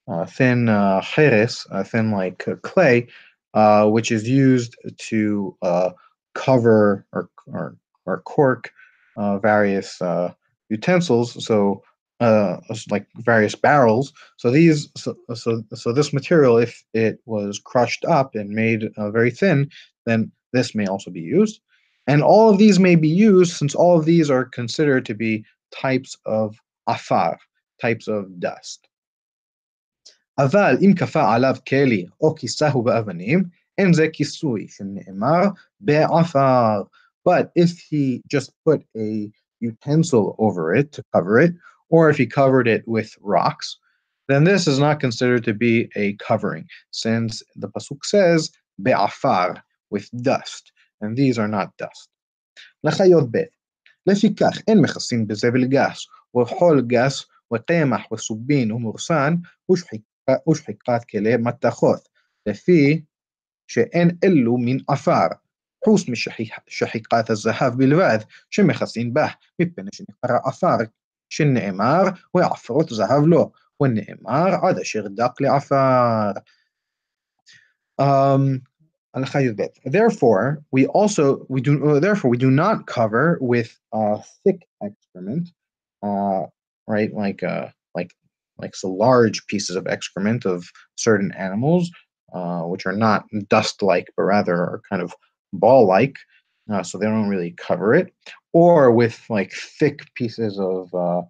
uh, 0.08 0.26
thin 0.26 0.70
uh, 0.70 1.02
cheres, 1.02 1.68
uh, 1.72 1.84
thin 1.84 2.12
like 2.12 2.48
uh, 2.48 2.56
clay, 2.58 3.08
uh, 3.54 3.88
which 3.88 4.12
is 4.12 4.28
used 4.28 4.76
to 4.98 5.56
uh, 5.62 5.92
cover 6.36 7.06
or, 7.14 7.30
or, 7.48 7.76
or 8.06 8.22
cork 8.22 8.72
various 9.42 10.02
utensils. 10.70 11.46
So 11.46 11.84
like 12.22 13.06
various 13.18 13.56
barrels. 13.56 14.14
So 14.38 14.52
these, 14.52 14.90
so, 14.96 15.16
so, 15.34 15.64
so 15.74 15.94
this 15.94 16.14
material, 16.14 16.58
if 16.58 16.84
it 16.94 17.20
was 17.26 17.60
crushed 17.60 18.06
up 18.06 18.36
and 18.36 18.50
made 18.50 18.92
very 18.98 19.32
thin, 19.32 19.70
then 20.06 20.32
this 20.54 20.74
may 20.74 20.86
also 20.86 21.12
be 21.12 21.22
used. 21.22 21.62
And 22.08 22.24
all 22.24 22.50
of 22.50 22.58
these 22.58 22.80
may 22.80 22.96
be 22.96 23.08
used 23.08 23.54
since 23.56 23.76
all 23.76 24.00
of 24.00 24.06
these 24.06 24.32
are 24.32 24.46
considered 24.46 25.06
to 25.06 25.14
be 25.14 25.46
types 25.72 26.18
of 26.26 26.58
afar, 26.89 27.37
types 27.81 28.09
of 28.09 28.41
dust. 28.41 28.89
אבל 30.39 30.77
אם 30.81 30.95
כפה 30.95 31.35
עליו 31.35 31.57
כלי 31.69 32.07
או 32.21 32.35
כיסהו 32.35 32.83
באבנים, 32.83 33.45
אין 33.79 33.93
זה 33.93 34.07
כיסוי 34.13 34.69
שנאמר 34.69 35.43
בעפר. 35.81 36.83
But 37.29 37.51
if 37.57 37.79
he 37.79 38.21
just 38.29 38.51
put 38.65 38.83
a 38.97 39.31
utensil 39.61 40.37
over 40.39 40.75
it 40.75 40.93
to 40.93 41.03
cover 41.15 41.39
it, 41.39 41.53
or 41.89 42.11
if 42.11 42.19
he 42.19 42.27
covered 42.27 42.69
it 42.69 42.83
with 42.87 43.17
rocks, 43.21 43.79
then 44.29 44.45
this 44.45 44.67
is 44.67 44.79
not 44.79 45.01
considered 45.01 45.45
to 45.45 45.55
be 45.55 45.89
a 45.97 46.15
covering, 46.29 46.67
since 46.91 47.43
the 47.57 47.69
pasuk 47.69 48.05
says 48.05 48.51
be'afar, 48.83 49.63
with 49.91 50.07
dust, 50.23 50.73
and 51.01 51.17
these 51.17 51.39
are 51.39 51.49
not 51.49 51.69
dust. 51.79 52.09
לחיות 52.85 53.31
ב' 53.31 53.45
לפיכך 54.07 54.59
אין 54.69 54.81
מכסים 54.81 55.27
בזבל 55.27 55.65
גס, 55.67 56.07
وحولجاس 56.34 57.28
وتيمح 57.52 58.14
وسبين 58.14 58.72
ومرسان 58.72 59.42
وش 59.68 59.84
حكات 59.86 60.04
وش 60.46 60.62
وشحقات 60.62 61.06
كلي 61.06 61.38
متاخوث 61.38 62.02
لفي 62.48 63.04
شئن 63.68 64.18
إلو 64.24 64.58
من 64.58 64.84
أفار 64.90 65.40
حوس 65.86 66.10
من 66.10 66.16
شحيقات 66.68 67.32
الزهاف 67.32 67.76
بلفاذ 67.76 68.24
شمخسين 68.50 69.14
به؟ 69.14 69.36
مبن 69.60 69.90
شنقرا 69.94 70.42
أفار 70.46 70.88
شن 71.30 71.58
إمار 71.58 72.20
ويعفرت 72.34 72.94
زهاف 72.94 73.52
وإن 73.80 74.06
إمار 74.10 74.56
عدا 74.56 74.84
شردق 74.84 75.42
لعفار 75.42 76.44
um, 78.02 78.62
Therefore, 79.86 80.64
we 80.72 80.86
also 80.86 81.46
we 81.50 81.62
do 81.62 82.00
therefore 82.00 82.30
we 82.30 82.38
do 82.38 82.52
not 82.52 82.86
cover 82.86 83.40
with 83.42 83.78
a 83.92 84.22
thick 84.44 84.68
excrement 84.84 85.50
uh, 86.04 86.44
right? 86.88 87.14
Like 87.14 87.44
uh, 87.44 87.68
like 87.96 88.12
like 88.58 88.76
so 88.76 88.90
large 88.90 89.46
pieces 89.48 89.76
of 89.76 89.88
excrement 89.88 90.46
of 90.46 90.70
certain 90.96 91.32
animals, 91.34 91.90
uh, 92.34 92.62
which 92.64 92.86
are 92.86 92.96
not 92.96 93.26
dust-like, 93.50 94.08
but 94.18 94.24
rather 94.24 94.56
are 94.56 94.82
kind 94.90 95.02
of 95.02 95.14
ball-like, 95.54 96.18
uh, 96.72 96.84
so 96.84 96.98
they 96.98 97.06
don't 97.06 97.30
really 97.30 97.52
cover 97.58 97.94
it, 97.94 98.14
or 98.54 98.92
with 98.92 99.24
like 99.30 99.52
thick 99.54 100.02
pieces 100.16 100.60
of 100.60 100.94
uh, 100.94 101.22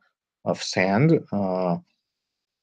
of 0.45 0.61
sand, 0.61 1.19
uh, 1.31 1.77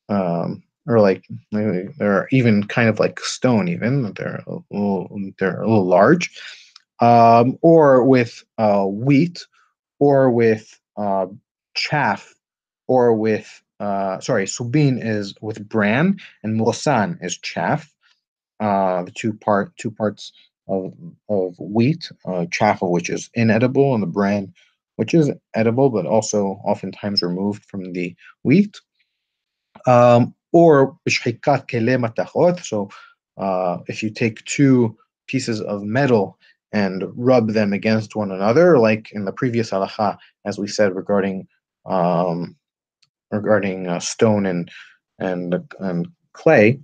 um, 0.09 0.62
or 0.87 1.01
like 1.01 1.25
they're 1.53 2.29
even 2.31 2.64
kind 2.64 2.88
of 2.88 2.99
like 3.01 3.21
stone, 3.21 3.69
even 3.69 4.12
they're 4.14 4.42
a 4.47 4.59
little, 4.71 5.19
they're 5.38 5.62
a 5.62 5.69
little 5.69 5.87
large, 5.87 6.31
um, 7.01 7.59
or 7.62 8.05
with 8.05 8.45
uh, 8.59 8.85
wheat, 8.85 9.47
or 9.99 10.31
with 10.31 10.79
uh, 10.97 11.27
chaff, 11.77 12.35
or 12.89 13.15
with 13.15 13.62
uh, 13.79 14.19
sorry, 14.21 14.47
subin 14.47 14.99
is 15.03 15.35
with 15.41 15.69
bran, 15.69 16.19
and 16.43 16.59
mosan 16.59 17.19
is 17.23 17.39
chaff. 17.39 17.93
Uh, 18.59 19.03
the 19.03 19.11
two 19.11 19.35
part 19.35 19.77
two 19.77 19.91
parts 19.91 20.33
of 20.69 20.95
of 21.29 21.55
wheat, 21.59 22.11
uh, 22.25 22.47
chaff 22.51 22.83
of 22.83 22.89
which 22.91 23.11
is 23.11 23.31
inedible, 23.35 23.95
and 23.95 24.03
the 24.03 24.07
bran, 24.07 24.53
which 24.97 25.15
is 25.15 25.31
edible 25.55 25.91
but 25.91 26.07
also 26.07 26.61
oftentimes 26.65 27.23
removed 27.23 27.65
from 27.65 27.93
the 27.93 28.17
wheat. 28.43 28.81
Um, 29.87 30.35
or 30.53 30.97
so 32.62 32.89
uh, 33.37 33.79
if 33.87 34.03
you 34.03 34.11
take 34.11 34.45
two 34.45 34.97
pieces 35.27 35.61
of 35.61 35.83
metal 35.83 36.39
and 36.73 37.05
rub 37.15 37.51
them 37.51 37.73
against 37.73 38.17
one 38.17 38.31
another, 38.31 38.79
like 38.79 39.12
in 39.12 39.25
the 39.25 39.33
previous 39.33 39.71
halacha, 39.71 40.17
as 40.45 40.59
we 40.59 40.67
said 40.67 40.95
regarding 40.95 41.47
um, 41.87 42.57
regarding 43.31 43.87
uh, 43.87 44.01
stone 44.01 44.46
and 44.46 44.70
and 45.18 45.57
and 45.81 46.09
clay. 46.33 46.81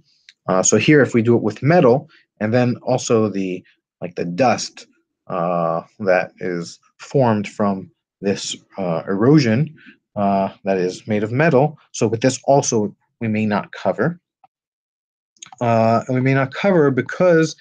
Uh, 0.48 0.62
so 0.62 0.76
here, 0.76 1.00
if 1.00 1.14
we 1.14 1.22
do 1.22 1.36
it 1.36 1.42
with 1.42 1.62
metal, 1.62 2.08
and 2.40 2.52
then 2.52 2.76
also 2.82 3.28
the 3.28 3.62
like 4.00 4.14
the 4.16 4.24
dust 4.24 4.86
uh, 5.28 5.82
that 6.00 6.32
is 6.40 6.78
formed 6.98 7.48
from 7.48 7.90
this 8.20 8.56
uh, 8.78 9.02
erosion 9.06 9.74
uh, 10.16 10.48
that 10.64 10.78
is 10.78 11.06
made 11.06 11.22
of 11.22 11.32
metal. 11.32 11.78
So 11.92 12.06
with 12.08 12.20
this 12.20 12.40
also 12.44 12.94
we 13.20 13.28
may 13.28 13.46
not 13.46 13.72
cover, 13.72 14.20
uh, 15.60 16.02
and 16.06 16.14
we 16.14 16.20
may 16.20 16.34
not 16.34 16.52
cover 16.52 16.90
because 16.90 17.56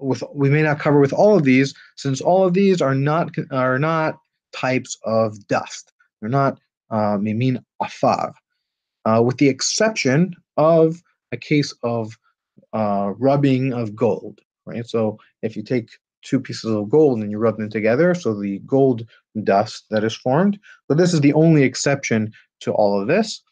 with 0.00 0.22
we 0.32 0.48
may 0.48 0.62
not 0.62 0.78
cover 0.78 1.00
with 1.00 1.12
all 1.12 1.36
of 1.36 1.44
these 1.44 1.74
since 1.96 2.20
all 2.20 2.44
of 2.44 2.54
these 2.54 2.80
are 2.80 2.94
not 2.94 3.30
are 3.50 3.78
not 3.78 4.18
types 4.52 4.96
of 5.04 5.46
dust. 5.48 5.92
They're 6.20 6.30
not 6.30 6.58
uh, 6.90 7.18
mimin 7.18 7.62
afar, 7.80 8.34
uh, 9.04 9.22
with 9.24 9.38
the 9.38 9.48
exception 9.48 10.34
of 10.56 11.02
a 11.32 11.36
case 11.36 11.72
of 11.82 12.16
uh, 12.72 13.12
rubbing 13.18 13.72
of 13.72 13.94
gold, 13.94 14.40
right? 14.66 14.86
So 14.86 15.18
if 15.42 15.56
you 15.56 15.62
take 15.62 15.90
two 16.22 16.40
pieces 16.40 16.70
of 16.70 16.88
gold 16.88 17.20
and 17.20 17.30
you 17.30 17.38
rub 17.38 17.58
them 17.58 17.70
together, 17.70 18.14
so 18.14 18.34
the 18.34 18.58
gold 18.60 19.06
dust 19.44 19.84
that 19.90 20.04
is 20.04 20.16
formed. 20.16 20.58
So 20.88 20.94
this 20.94 21.14
is 21.14 21.20
the 21.20 21.32
only 21.34 21.62
exception 21.62 22.32
to 22.60 22.72
all 22.72 23.00
of 23.00 23.06
this. 23.06 23.42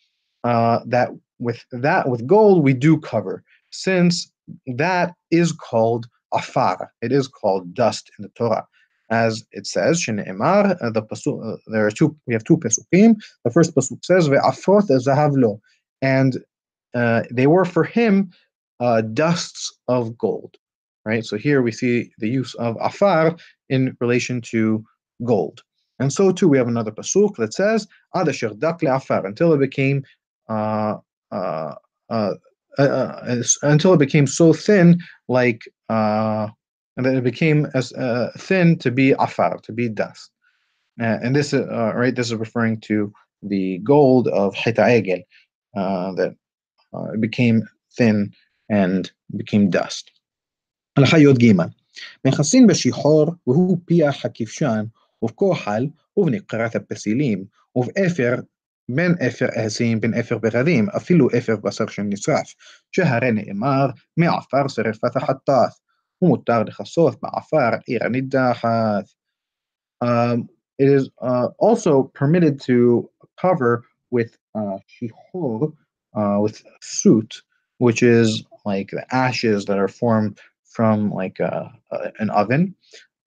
Uh, 0.44 0.80
that 0.86 1.10
with 1.38 1.64
that 1.72 2.08
with 2.08 2.26
gold 2.26 2.62
we 2.62 2.72
do 2.72 2.98
cover, 3.00 3.42
since 3.70 4.30
that 4.66 5.14
is 5.30 5.52
called 5.52 6.06
afar. 6.32 6.92
It 7.02 7.12
is 7.12 7.28
called 7.28 7.74
dust 7.74 8.10
in 8.18 8.22
the 8.22 8.28
Torah 8.30 8.66
as 9.10 9.44
it 9.52 9.66
says, 9.66 10.04
uh, 10.08 10.12
the 10.14 11.06
pasuk, 11.10 11.54
uh, 11.54 11.56
there 11.68 11.86
are 11.86 11.90
two, 11.90 12.16
we 12.26 12.34
have 12.34 12.44
two 12.44 12.56
pesukim. 12.56 13.16
The 13.44 13.50
first 13.50 13.74
pasuk 13.74 14.04
says, 14.04 14.28
Ve'afot 14.28 14.88
zahavlo, 14.90 15.60
and 16.02 16.38
uh, 16.94 17.22
they 17.30 17.46
were 17.46 17.64
for 17.64 17.84
him 17.84 18.30
uh, 18.80 19.02
dusts 19.02 19.72
of 19.88 20.16
gold, 20.18 20.56
right? 21.04 21.24
So 21.24 21.36
here 21.36 21.62
we 21.62 21.72
see 21.72 22.10
the 22.18 22.28
use 22.28 22.54
of 22.54 22.76
afar 22.80 23.36
in 23.68 23.96
relation 24.00 24.40
to 24.42 24.84
gold. 25.24 25.62
And 25.98 26.12
so 26.12 26.30
too, 26.32 26.48
we 26.48 26.58
have 26.58 26.68
another 26.68 26.92
pasuk 26.92 27.36
that 27.36 27.54
says, 27.54 27.86
Ad 28.14 28.28
dak 28.58 28.82
afar, 28.82 29.24
until 29.24 29.52
it 29.52 29.60
became 29.60 30.04
uh, 30.48 30.96
uh, 31.30 31.74
uh, 32.10 32.34
uh, 32.78 33.42
until 33.62 33.94
it 33.94 33.98
became 33.98 34.26
so 34.26 34.52
thin, 34.52 35.00
like 35.28 35.62
uh, 35.88 36.48
and 36.97 37.05
then 37.05 37.15
it 37.15 37.23
became 37.23 37.67
as 37.73 37.93
uh, 37.93 38.31
thin 38.37 38.77
to 38.79 38.91
be 38.91 39.13
afar, 39.17 39.57
to 39.59 39.71
be 39.71 39.89
dust. 39.89 40.31
Uh, 40.99 41.17
and 41.23 41.35
this, 41.35 41.53
uh, 41.53 41.93
right, 41.95 42.15
this 42.15 42.27
is 42.27 42.35
referring 42.35 42.79
to 42.81 43.11
the 43.41 43.79
gold 43.79 44.27
of 44.27 44.53
Hita 44.53 45.23
uh, 45.75 46.11
that 46.13 46.35
uh, 46.93 47.11
it 47.13 47.21
became 47.21 47.67
thin 47.97 48.33
and 48.69 49.11
became 49.35 49.69
dust. 49.69 50.11
הלכה 50.97 51.19
י"ג 51.19 51.53
מכסין 52.25 52.67
בשיחור 52.67 53.35
והוא 53.47 53.77
פיח 53.85 54.25
הכבשן 54.25 54.85
ובכוחל 55.21 55.87
ובנקרת 56.17 56.75
הפסילים 56.75 57.45
ובאפר 57.75 58.35
בין 58.89 59.15
אפר 59.27 59.47
אהסים 59.57 60.01
בין 60.01 60.13
אפר 60.13 60.37
ברבים 60.37 60.89
אפילו 60.89 61.27
אפר 61.37 61.55
בשר 61.55 61.87
של 61.87 62.01
נשרף 62.01 62.53
שהרי 62.91 63.31
נאמר 63.31 63.87
מעפר 64.17 64.67
שרפת 64.67 65.15
החטאת 65.15 65.71
um, 70.00 70.48
it 70.78 70.88
is 70.88 71.08
uh, 71.22 71.48
also 71.58 72.04
permitted 72.14 72.60
to 72.62 73.08
cover 73.40 73.84
with 74.10 74.36
uh, 74.54 74.78
uh, 76.14 76.38
with 76.40 76.62
soot, 76.80 77.42
which 77.78 78.02
is 78.02 78.44
like 78.64 78.90
the 78.90 79.06
ashes 79.14 79.64
that 79.66 79.78
are 79.78 79.88
formed 79.88 80.38
from 80.64 81.10
like 81.10 81.38
a, 81.40 81.72
a, 81.90 82.12
an 82.18 82.30
oven, 82.30 82.74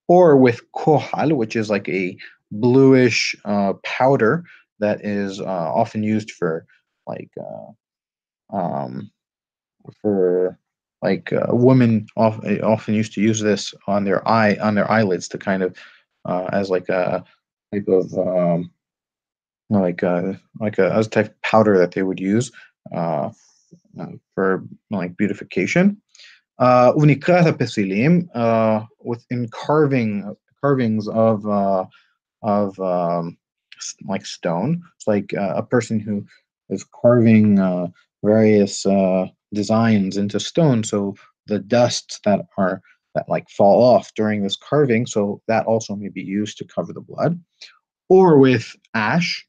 or 0.07 0.37
with 0.37 0.61
kohal, 0.73 1.35
which 1.35 1.55
is 1.55 1.69
like 1.69 1.89
a 1.89 2.17
bluish 2.51 3.35
uh, 3.45 3.73
powder 3.83 4.43
that 4.79 5.03
is 5.05 5.39
uh, 5.41 5.43
often 5.45 6.03
used 6.03 6.31
for 6.31 6.65
like 7.07 7.31
um, 8.51 9.11
for 10.01 10.57
like 11.01 11.31
uh, 11.31 11.47
women 11.49 12.07
often, 12.17 12.61
often 12.61 12.93
used 12.93 13.13
to 13.13 13.21
use 13.21 13.39
this 13.39 13.73
on 13.87 14.03
their 14.03 14.27
eye 14.27 14.57
on 14.61 14.75
their 14.75 14.89
eyelids 14.91 15.27
to 15.29 15.37
kind 15.37 15.63
of 15.63 15.75
uh, 16.25 16.49
as 16.51 16.69
like 16.69 16.89
a 16.89 17.23
type 17.73 17.87
of 17.87 18.13
um, 18.17 18.71
like 19.69 20.03
a, 20.03 20.09
uh, 20.09 20.33
like 20.59 20.77
a 20.77 20.91
as 20.93 21.07
type 21.07 21.27
of 21.27 21.41
powder 21.41 21.77
that 21.77 21.91
they 21.91 22.03
would 22.03 22.19
use 22.19 22.51
uh, 22.93 23.29
uh 23.99 24.05
for 24.35 24.65
like 24.91 25.15
beautification. 25.17 26.01
Uh, 26.57 26.91
uh, 28.35 28.85
within 29.01 29.47
carving 29.49 30.35
carvings 30.59 31.07
of 31.07 31.45
of 32.41 32.79
um, 32.79 33.37
like 34.05 34.25
stone. 34.25 34.81
It's 34.97 35.07
like 35.07 35.31
a 35.37 35.63
person 35.63 36.01
who 36.01 36.25
is 36.69 36.83
carving 36.83 37.93
various 38.23 38.85
designs 39.53 40.17
into 40.17 40.39
stone. 40.39 40.83
So 40.83 41.15
the 41.47 41.59
dusts 41.59 42.19
that 42.25 42.45
are 42.57 42.81
that 43.15 43.27
like 43.27 43.49
fall 43.49 43.83
off 43.83 44.13
during 44.15 44.43
this 44.43 44.55
carving 44.55 45.05
so 45.07 45.41
that 45.47 45.65
also 45.65 45.95
may 45.95 46.09
be 46.09 46.21
used 46.21 46.57
to 46.57 46.65
cover 46.65 46.93
the 46.93 47.01
blood 47.01 47.41
or 48.07 48.37
with 48.37 48.75
ash. 48.93 49.45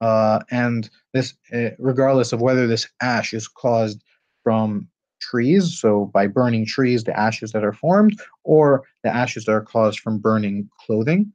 Uh, 0.00 0.40
and 0.50 0.90
this 1.14 1.34
uh, 1.52 1.70
regardless 1.78 2.32
of 2.32 2.40
whether 2.40 2.66
this 2.66 2.88
ash 3.00 3.32
is 3.32 3.48
caused 3.48 4.02
from 4.42 4.88
trees 5.20 5.78
so 5.80 6.06
by 6.12 6.26
burning 6.26 6.66
trees 6.66 7.04
the 7.04 7.18
ashes 7.18 7.52
that 7.52 7.64
are 7.64 7.72
formed 7.72 8.18
or 8.42 8.82
the 9.04 9.14
ashes 9.14 9.44
that 9.44 9.52
are 9.52 9.62
caused 9.62 10.00
from 10.00 10.18
burning 10.18 10.68
clothing. 10.80 11.32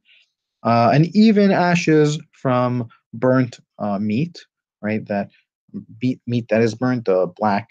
Uh, 0.62 0.90
and 0.92 1.06
even 1.16 1.50
ashes 1.50 2.20
from 2.32 2.86
burnt 3.14 3.58
uh, 3.78 3.98
meat 3.98 4.44
right 4.82 5.06
that 5.06 5.30
beet 5.98 6.20
meat 6.26 6.46
that 6.48 6.60
is 6.60 6.74
burnt 6.74 7.06
the 7.06 7.26
black 7.36 7.68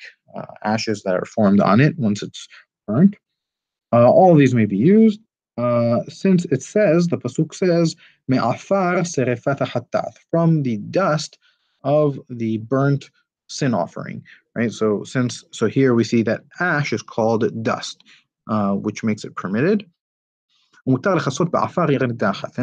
ashes 0.63 1.03
that 1.03 1.15
are 1.15 1.25
formed 1.25 1.59
on 1.59 1.79
it 1.79 1.97
once 1.97 2.21
it's 2.21 2.47
burnt. 2.87 3.15
Uh, 3.91 4.09
all 4.09 4.35
these 4.35 4.53
may 4.53 4.65
be 4.65 4.77
used. 4.77 5.19
Uh, 5.57 5.99
since 6.07 6.45
it 6.45 6.63
says, 6.63 7.07
the 7.07 7.17
Pasuk 7.17 7.53
says, 7.53 7.95
Me'afar 8.29 8.99
serefat 9.01 9.59
hatat, 9.59 10.13
from 10.31 10.63
the 10.63 10.77
dust 10.77 11.37
of 11.83 12.19
the 12.29 12.57
burnt 12.59 13.09
sin 13.47 13.73
offering, 13.73 14.23
right? 14.55 14.71
So 14.71 15.03
since, 15.03 15.43
so 15.51 15.67
here 15.67 15.93
we 15.95 16.03
see 16.03 16.23
that 16.23 16.41
ash 16.59 16.93
is 16.93 17.01
called 17.01 17.63
dust, 17.63 18.03
uh, 18.49 18.73
which 18.73 19.03
makes 19.03 19.25
it 19.25 19.35
permitted. 19.35 19.85
And 20.85 21.05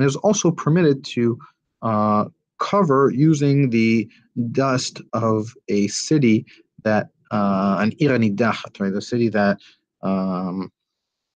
is 0.04 0.16
also 0.16 0.50
permitted 0.50 1.04
to 1.04 1.38
uh, 1.82 2.24
cover 2.58 3.12
using 3.14 3.70
the 3.70 4.08
dust 4.52 5.02
of 5.12 5.54
a 5.68 5.88
city 5.88 6.46
that 6.82 7.10
uh, 7.30 7.78
an 7.80 7.92
Ir 7.98 8.10
HaNidachat, 8.10 8.80
right? 8.80 8.92
The 8.92 9.02
city 9.02 9.28
that 9.30 9.60
um, 10.02 10.70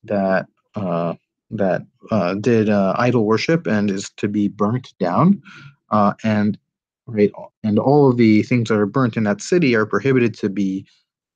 that 0.05 0.47
uh, 0.75 1.15
that 1.51 1.83
uh, 2.11 2.35
did 2.35 2.69
uh, 2.69 2.95
idol 2.97 3.25
worship 3.25 3.67
and 3.67 3.91
is 3.91 4.11
to 4.17 4.29
be 4.29 4.49
burnt 4.49 4.95
down. 4.99 5.43
Uh, 5.91 6.15
and 6.23 6.59
right? 7.07 7.33
And 7.65 7.79
all 7.79 8.09
of 8.09 8.17
the 8.17 8.43
things 8.45 8.69
that 8.69 8.79
are 8.79 8.87
burnt 8.87 9.17
in 9.17 9.25
that 9.25 9.41
city 9.41 9.75
are 9.75 9.87
prohibited 9.87 10.35
to 10.35 10.49
be 10.49 10.87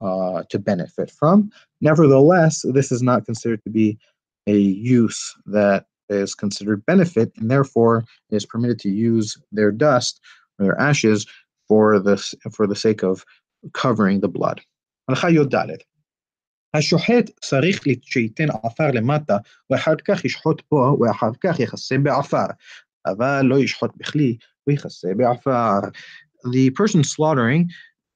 uh, 0.01 0.43
to 0.51 0.59
benefit 0.59 1.11
from. 1.11 1.51
Nevertheless, 1.81 2.65
this 2.73 2.93
is 2.93 3.03
not 3.03 3.25
considered 3.25 3.63
to 3.65 3.71
be 3.71 3.99
a 4.47 4.57
use 4.57 5.35
that 5.47 5.87
is 6.09 6.35
considered 6.35 6.85
benefit, 6.85 7.33
and 7.37 7.51
therefore 7.51 8.05
is 8.31 8.45
permitted 8.45 8.79
to 8.81 8.91
use 8.91 9.39
their 9.53 9.73
dust 9.73 10.21
or 10.59 10.67
their 10.67 10.81
ashes 10.81 11.27
for 11.67 11.99
this 11.99 12.35
for 12.53 12.67
the 12.67 12.77
sake 12.77 13.03
of 13.03 13.25
covering 13.74 14.20
the 14.22 14.28
blood. 14.28 14.62
הלכה 15.10 15.30
י"ד 15.30 15.56
השוחט 16.74 17.30
צריך 17.42 17.84
שייתן 18.02 18.48
עפר 18.64 18.92
למטה, 18.94 19.38
ואחר 19.70 19.96
כך 20.08 20.26
ישחוט 20.26 20.62
פה, 20.62 20.98
ואחר 21.00 21.32
כך 21.44 21.60
יכסה 21.60 21.98
בעפר. 21.98 22.46
אבל 23.06 23.42
לא 23.46 23.60
ישחוט 23.60 23.92
בכלי, 23.98 24.38
ויכסה 24.68 25.08
בעפר. 25.18 25.80
The 26.48 26.72
person 26.72 27.04
slaughtering 27.04 27.70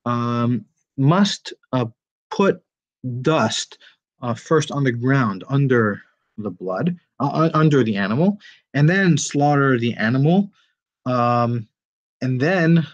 um, 0.07 0.65
must 0.97 1.53
uh, 1.75 1.85
put 2.29 2.55
dust 3.21 3.77
uh, 4.21 4.33
first 4.33 4.71
on 4.71 4.83
the 4.83 4.91
ground 4.91 5.43
under 5.49 6.01
the 6.37 6.49
blood, 6.49 6.95
uh, 7.19 7.49
under 7.53 7.83
the 7.83 7.97
animal, 7.97 8.37
and 8.73 8.89
then 8.89 9.17
slaughter 9.17 9.77
the 9.77 9.93
animal, 9.95 10.51
um, 11.05 11.67
and 12.21 12.39
then 12.39 12.85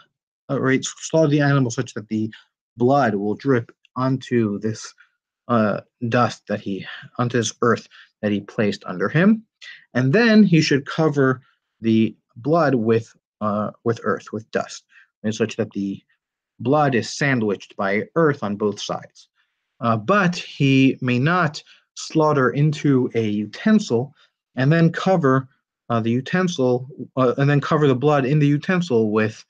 uh, 0.51 0.61
right 0.61 0.85
slaughter 0.85 1.31
the 1.31 1.41
animal 1.41 1.71
such 1.71 1.95
that 1.95 2.09
the 2.09 2.33
blood 2.77 3.15
will 3.15 3.35
drip 3.35 3.71
onto 3.97 4.59
this 4.59 4.93
uh, 5.49 5.81
dust 6.09 6.43
that 6.49 6.61
he 6.61 6.87
onto 7.19 7.39
this 7.39 7.55
earth 7.63 7.89
that 8.23 8.33
he 8.33 8.41
placed 8.41 8.83
under 8.87 9.09
him, 9.09 9.45
and 9.93 10.13
then 10.13 10.43
he 10.43 10.61
should 10.61 10.87
cover 10.87 11.41
the 11.81 12.17
blood 12.37 12.75
with 12.75 13.15
uh, 13.41 13.71
with 13.85 14.01
earth 14.05 14.33
with 14.33 14.51
dust, 14.51 14.85
and 15.23 15.35
such 15.35 15.57
that 15.57 15.71
the 15.73 16.03
blood 16.61 16.95
is 16.95 17.11
sandwiched 17.11 17.77
by 17.77 18.05
earth 18.15 18.43
on 18.43 18.57
both 18.57 18.81
sides. 18.81 19.29
Uh, 19.81 19.97
but 19.97 20.37
he 20.37 20.97
may 21.01 21.19
not 21.19 21.63
slaughter 21.97 22.51
into 22.51 23.11
a 23.15 23.29
utensil 23.29 24.15
and 24.57 24.73
then 24.73 24.91
cover 24.91 25.49
uh, 25.91 26.01
the 26.01 26.11
utensil 26.11 26.89
uh, 27.17 27.35
and 27.39 27.51
then 27.51 27.61
cover 27.61 27.87
the 27.87 27.95
blood 27.95 28.25
in 28.25 28.39
the 28.39 28.47
utensil 28.47 29.11
with 29.11 29.45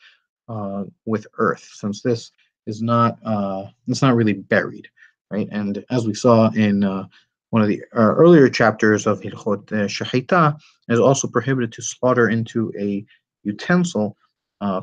uh, 0.47 0.83
with 1.05 1.27
earth, 1.37 1.67
since 1.73 2.01
this 2.01 2.31
is 2.67 2.81
not 2.81 3.17
uh, 3.25 3.65
it's 3.87 4.01
not 4.01 4.15
really 4.15 4.33
buried, 4.33 4.87
right? 5.31 5.47
And 5.51 5.83
as 5.89 6.05
we 6.07 6.13
saw 6.13 6.49
in 6.51 6.83
uh, 6.83 7.05
one 7.51 7.61
of 7.61 7.67
the 7.67 7.81
earlier 7.93 8.49
chapters 8.49 9.07
of 9.07 9.21
Hilchot 9.21 9.65
Shechita, 9.67 10.57
is 10.87 10.99
also 10.99 11.27
prohibited 11.27 11.71
to 11.73 11.81
slaughter 11.81 12.29
into 12.29 12.71
a 12.79 13.05
utensil 13.43 14.15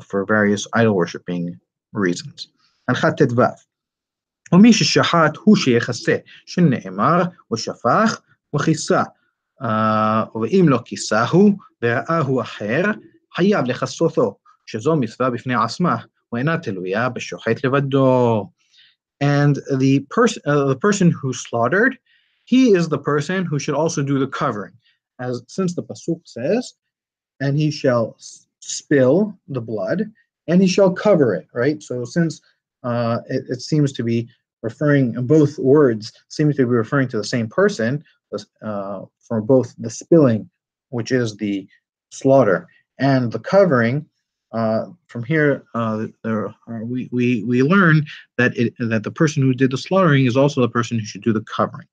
for 0.07 0.25
various 0.25 0.67
idol 0.73 0.95
worshipping 0.95 1.59
reasons. 1.93 2.47
הלכת 2.87 3.17
ט"ו 3.17 3.41
ומי 4.53 4.73
ששחט 4.73 5.37
הוא 5.37 5.55
שיכסה, 5.55 6.17
שנאמר 6.45 7.21
ושפך 7.53 8.21
וכיסה. 8.55 9.03
Uh, 9.61 10.37
ואם 10.41 10.65
לא 10.69 10.79
כיסהו 10.85 11.57
וראה 11.83 12.41
אחר, 12.41 12.83
חייב 13.35 13.65
לכסותו, 13.65 14.37
שזו 14.65 14.95
מצווה 14.95 15.29
בפני 15.29 15.55
עצמה, 15.55 15.97
ואינה 16.33 16.57
תלויה 16.57 17.09
בשוחט 17.09 17.65
לבדו. 17.65 18.49
And 19.23 19.55
the, 19.77 20.05
pers- 20.13 20.37
uh, 20.45 20.65
the 20.65 20.75
person 20.75 21.09
who 21.09 21.33
slaughtered, 21.33 21.97
he 22.45 22.73
is 22.73 22.87
the 22.87 22.99
person 22.99 23.45
who 23.45 23.57
should 23.59 23.73
also 23.75 24.03
do 24.03 24.19
the 24.19 24.27
covering. 24.27 24.73
As 25.19 25.41
since 25.47 25.73
the 25.73 25.83
pasuk 25.83 26.21
says, 26.25 26.73
and 27.41 27.57
he 27.57 27.71
shall 27.71 28.15
spill 28.59 29.37
the 29.47 29.61
blood, 29.61 30.11
and 30.47 30.61
he 30.61 30.67
shall 30.67 30.91
cover 30.91 31.33
it, 31.33 31.47
right? 31.53 31.81
So 31.81 32.05
since 32.05 32.41
uh, 32.83 33.19
it, 33.29 33.43
it, 33.49 33.61
seems 33.61 33.91
to 33.93 34.03
be 34.03 34.29
referring, 34.61 35.13
both 35.25 35.57
words 35.57 36.13
seem 36.29 36.51
to 36.51 36.57
be 36.57 36.63
referring 36.63 37.07
to 37.09 37.17
the 37.17 37.23
same 37.23 37.47
person 37.47 38.03
uh, 38.61 39.01
for 39.19 39.41
both 39.41 39.75
the 39.77 39.89
spilling, 39.89 40.49
which 40.89 41.11
is 41.11 41.35
the 41.37 41.67
slaughter, 42.11 42.67
and 42.99 43.31
the 43.31 43.39
covering. 43.39 44.05
uh, 44.52 44.86
from 45.06 45.24
here, 45.24 45.64
uh, 45.74 46.06
there 46.22 46.54
are, 46.66 46.84
we, 46.84 47.08
we, 47.10 47.42
we 47.44 47.62
learn 47.62 48.04
that 48.36 48.56
it, 48.56 48.74
that 48.78 49.02
the 49.02 49.10
person 49.10 49.42
who 49.42 49.54
did 49.54 49.70
the 49.70 49.78
slaughtering 49.78 50.26
is 50.26 50.36
also 50.36 50.60
the 50.60 50.68
person 50.68 50.98
who 50.98 51.04
should 51.04 51.22
do 51.22 51.32
the 51.32 51.42
covering. 51.42 51.86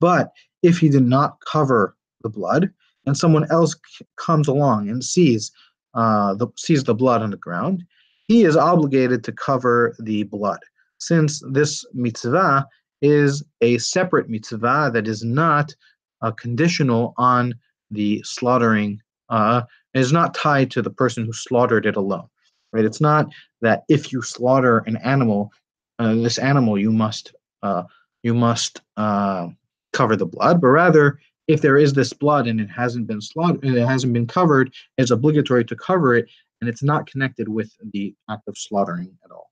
But 0.00 0.32
if 0.62 0.78
he 0.78 0.88
did 0.88 1.06
not 1.06 1.38
cover 1.50 1.96
the 2.22 2.28
blood, 2.28 2.70
and 3.06 3.16
someone 3.16 3.50
else 3.50 3.76
comes 4.16 4.48
along 4.48 4.88
and 4.88 5.04
sees 5.04 5.52
uh, 5.94 6.34
the, 6.34 6.48
sees 6.56 6.84
the 6.84 6.94
blood 6.94 7.22
on 7.22 7.30
the 7.30 7.36
ground, 7.36 7.84
he 8.28 8.44
is 8.44 8.56
obligated 8.56 9.22
to 9.24 9.32
cover 9.32 9.94
the 9.98 10.22
blood, 10.24 10.60
since 10.98 11.42
this 11.50 11.84
mitzvah 11.92 12.66
is 13.02 13.44
a 13.60 13.76
separate 13.78 14.28
mitzvah 14.28 14.90
that 14.92 15.06
is 15.06 15.22
not 15.22 15.74
uh, 16.22 16.30
conditional 16.30 17.12
on 17.18 17.54
the 17.90 18.22
slaughtering, 18.24 19.00
uh, 19.28 19.62
is 19.93 20.11
not 20.11 20.33
tied 20.33 20.71
to 20.71 20.81
the 20.81 20.89
person 20.89 21.25
who 21.25 21.33
slaughtered 21.33 21.85
it 21.85 21.95
alone. 21.95 22.27
Right? 22.71 22.85
It's 22.85 23.01
not 23.01 23.31
that 23.61 23.83
if 23.89 24.11
you 24.11 24.21
slaughter 24.21 24.79
an 24.85 24.97
animal, 24.97 25.51
uh, 25.97 26.15
this 26.15 26.37
animal 26.37 26.77
you 26.77 26.91
must 26.91 27.33
uh, 27.63 27.83
you 28.23 28.33
must 28.33 28.81
uh, 28.97 29.47
cover 29.93 30.15
the 30.15 30.25
blood, 30.25 30.61
but 30.61 30.67
rather 30.67 31.19
if 31.47 31.61
there 31.61 31.77
is 31.77 31.93
this 31.93 32.13
blood 32.13 32.47
and 32.47 32.61
it 32.61 32.69
hasn't 32.69 33.07
been 33.07 33.21
slaughtered, 33.21 33.65
it 33.65 33.85
hasn't 33.85 34.13
been 34.13 34.27
covered, 34.27 34.71
it's 34.97 35.11
obligatory 35.11 35.65
to 35.65 35.75
cover 35.75 36.15
it, 36.15 36.29
and 36.61 36.69
it's 36.69 36.83
not 36.83 37.09
connected 37.09 37.49
with 37.49 37.73
the 37.93 38.13
act 38.29 38.47
of 38.47 38.57
slaughtering 38.57 39.17
at 39.25 39.31
all. 39.31 39.49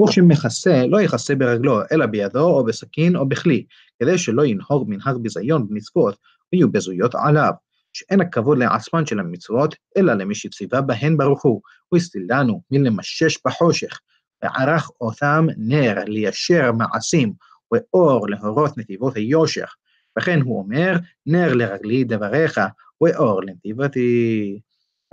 וכשמכסה, 0.00 0.86
לא 0.86 1.02
יכסה 1.02 1.34
ברגלו, 1.34 1.80
אלא 1.92 2.06
בידו 2.06 2.50
או 2.50 2.64
בסכין 2.64 3.16
או 3.16 3.28
בכלי, 3.28 3.66
כדי 4.02 4.18
שלא 4.18 4.46
ינהוג 4.46 4.90
מנהג 4.90 5.16
ביזיון 5.16 5.68
במצוות, 5.68 6.16
ויהיו 6.52 6.72
בזויות 6.72 7.14
עליו, 7.14 7.52
שאין 7.97 8.21
הכבוד 8.21 8.57
לעצמן 8.57 9.05
של 9.05 9.19
המצוות, 9.19 9.75
אלא 9.97 10.13
למי 10.13 10.35
שציווה 10.35 10.81
בהן 10.81 11.17
ברוך 11.17 11.45
הוא, 11.45 11.61
והסתילנו 11.91 12.61
מלמשש 12.71 13.37
בחושך, 13.45 13.99
וערך 14.43 14.91
אותם 15.01 15.47
נר 15.57 16.03
ליישר 16.07 16.71
מעשים, 16.71 17.33
ואור 17.71 18.29
להורות 18.29 18.77
נתיבות 18.77 19.15
היושך. 19.15 19.75
וכן 20.19 20.41
הוא 20.41 20.59
אומר, 20.59 20.93
נר 21.25 21.53
לרגלי 21.53 22.03
דבריך, 22.03 22.59
ואור 23.01 23.41
לנתיבתי. 23.43 24.59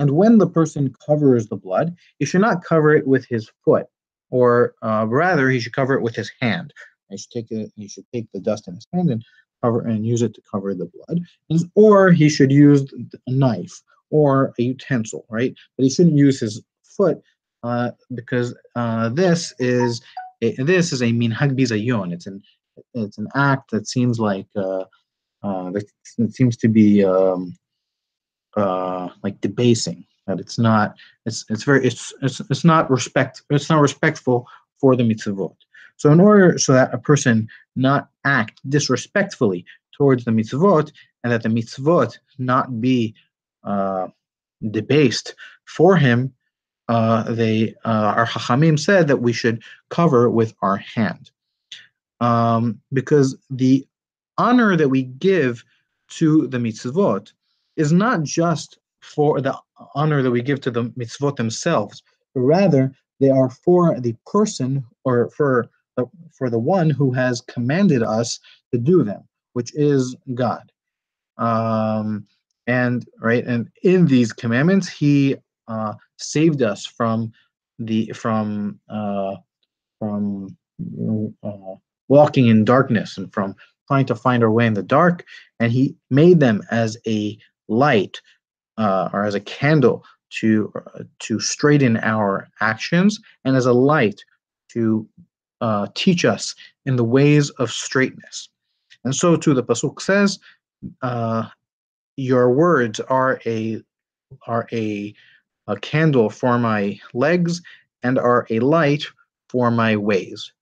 And 0.02 0.10
when 0.10 0.38
the 0.38 0.50
person 0.58 0.92
covers 1.06 1.46
the 1.46 1.56
blood, 1.56 1.94
he 2.18 2.24
should 2.24 2.40
not 2.40 2.64
cover 2.64 2.90
it 2.98 3.06
with 3.06 3.24
his 3.32 3.48
foot, 3.64 3.86
or 4.30 4.74
uh, 4.82 5.06
rather, 5.08 5.48
he 5.48 5.60
should 5.60 5.76
cover 5.80 5.94
it 5.94 6.02
with 6.02 6.16
his 6.16 6.30
hand. 6.42 6.68
He 7.10 7.16
should 7.16 7.30
take 7.36 7.50
it. 7.50 7.70
He 7.76 7.86
should 7.92 8.06
take 8.12 8.26
the 8.34 8.40
dust 8.40 8.66
in 8.68 8.74
his 8.74 8.88
hand 8.92 9.10
and 9.10 9.22
cover 9.64 9.80
and 9.80 10.06
use 10.06 10.22
it 10.22 10.34
to 10.34 10.42
cover 10.50 10.74
the 10.74 10.90
blood, 10.94 11.20
or 11.74 12.10
he 12.10 12.28
should 12.28 12.52
use 12.52 12.82
a 13.26 13.30
knife 13.30 13.82
or 14.10 14.52
a 14.58 14.62
utensil, 14.62 15.24
right? 15.30 15.54
But 15.76 15.84
he 15.84 15.90
shouldn't 15.90 16.16
use 16.16 16.38
his 16.40 16.62
foot 16.82 17.22
uh, 17.62 17.92
because 18.14 18.54
uh, 18.76 19.08
this 19.08 19.54
is 19.58 20.02
a, 20.42 20.54
this 20.62 20.92
is 20.92 21.00
a 21.02 21.06
minhag 21.06 21.58
bizayon. 21.58 22.12
It's 22.12 22.26
an 22.26 22.42
it's 22.92 23.18
an 23.18 23.28
act 23.34 23.70
that 23.70 23.88
seems 23.88 24.18
like 24.18 24.46
uh, 24.56 24.84
uh, 25.42 25.70
that 25.70 25.84
seems 26.30 26.56
to 26.58 26.68
be 26.68 27.04
um, 27.04 27.56
uh, 28.56 29.08
like 29.22 29.40
debasing. 29.40 30.04
That 30.26 30.40
it's 30.40 30.58
not. 30.58 30.96
It's 31.26 31.44
it's 31.50 31.64
very. 31.64 31.86
It's 31.86 32.12
it's 32.22 32.40
it's 32.50 32.64
not 32.64 32.90
respect. 32.90 33.42
It's 33.50 33.70
not 33.70 33.80
respectful 33.80 34.46
for 34.80 34.96
the 34.96 35.02
mitzvot. 35.02 35.56
So 35.96 36.10
in 36.10 36.20
order 36.20 36.58
so 36.58 36.72
that 36.72 36.92
a 36.92 36.98
person 36.98 37.48
not 37.76 38.08
act 38.24 38.60
disrespectfully 38.68 39.64
towards 39.92 40.24
the 40.24 40.30
mitzvot, 40.30 40.92
and 41.22 41.32
that 41.32 41.42
the 41.42 41.48
mitzvot 41.48 42.18
not 42.38 42.80
be 42.80 43.14
uh, 43.64 44.08
debased 44.70 45.34
for 45.64 45.96
him, 45.96 46.32
uh, 46.88 47.22
they 47.32 47.74
uh, 47.84 48.12
our 48.16 48.26
hachamim 48.26 48.78
said 48.78 49.08
that 49.08 49.22
we 49.22 49.32
should 49.32 49.62
cover 49.88 50.28
with 50.28 50.54
our 50.62 50.76
hand, 50.76 51.30
um, 52.20 52.80
because 52.92 53.36
the 53.50 53.86
honor 54.36 54.76
that 54.76 54.88
we 54.88 55.04
give 55.04 55.64
to 56.08 56.46
the 56.48 56.58
mitzvot 56.58 57.32
is 57.76 57.92
not 57.92 58.22
just 58.22 58.78
for 59.00 59.40
the 59.40 59.56
honor 59.94 60.22
that 60.22 60.30
we 60.30 60.42
give 60.42 60.60
to 60.60 60.70
the 60.70 60.84
mitzvot 60.90 61.36
themselves, 61.36 62.02
but 62.34 62.40
rather 62.40 62.94
they 63.20 63.30
are 63.30 63.50
for 63.50 63.98
the 64.00 64.14
person 64.26 64.84
or 65.04 65.30
for 65.30 65.68
for 66.32 66.50
the 66.50 66.58
one 66.58 66.90
who 66.90 67.12
has 67.12 67.40
commanded 67.42 68.02
us 68.02 68.38
to 68.72 68.78
do 68.78 69.02
them, 69.02 69.22
which 69.52 69.74
is 69.74 70.16
God. 70.34 70.70
Um, 71.38 72.26
and 72.66 73.06
right, 73.20 73.44
and 73.44 73.68
in 73.82 74.06
these 74.06 74.32
commandments, 74.32 74.88
He 74.88 75.36
uh, 75.68 75.94
saved 76.16 76.62
us 76.62 76.86
from 76.86 77.32
the 77.78 78.10
from 78.14 78.80
uh, 78.88 79.36
from 79.98 80.56
uh, 81.42 81.74
walking 82.08 82.46
in 82.46 82.64
darkness 82.64 83.18
and 83.18 83.32
from 83.32 83.54
trying 83.88 84.06
to 84.06 84.14
find 84.14 84.42
our 84.42 84.50
way 84.50 84.66
in 84.66 84.74
the 84.74 84.82
dark, 84.82 85.24
and 85.60 85.72
He 85.72 85.94
made 86.10 86.40
them 86.40 86.62
as 86.70 86.96
a 87.06 87.36
light 87.68 88.20
uh, 88.78 89.10
or 89.12 89.24
as 89.24 89.34
a 89.34 89.40
candle 89.40 90.04
to 90.40 90.72
uh, 90.94 91.02
to 91.20 91.38
straighten 91.40 91.96
our 91.98 92.48
actions 92.60 93.20
and 93.44 93.56
as 93.56 93.66
a 93.66 93.72
light 93.72 94.24
to 94.70 95.06
uh, 95.60 95.86
teach 95.94 96.24
us 96.24 96.54
in 96.86 96.96
the 96.96 97.04
ways 97.04 97.50
of 97.50 97.70
straightness. 97.70 98.48
And 99.04 99.14
so 99.14 99.36
too 99.36 99.54
the 99.54 99.62
pasuk 99.62 100.00
says, 100.00 100.38
uh, 101.02 101.48
"Your 102.16 102.50
words 102.52 103.00
are 103.00 103.40
a 103.46 103.82
are 104.46 104.66
a, 104.72 105.14
a 105.66 105.76
candle 105.76 106.30
for 106.30 106.58
my 106.58 106.98
legs 107.12 107.62
and 108.02 108.18
are 108.18 108.46
a 108.50 108.58
light 108.60 109.04
for 109.48 109.70
my 109.70 109.96
ways." 109.96 110.52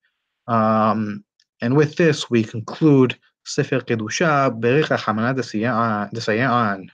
Um, 0.49 1.25
and 1.61 1.77
with 1.77 1.97
this, 1.97 2.29
we 2.29 2.43
conclude 2.43 3.17
Sefer 3.45 3.81
Kedusha, 3.81 4.51
Berich 4.61 4.89
Rachmana 4.89 5.35
Desayan. 5.35 6.91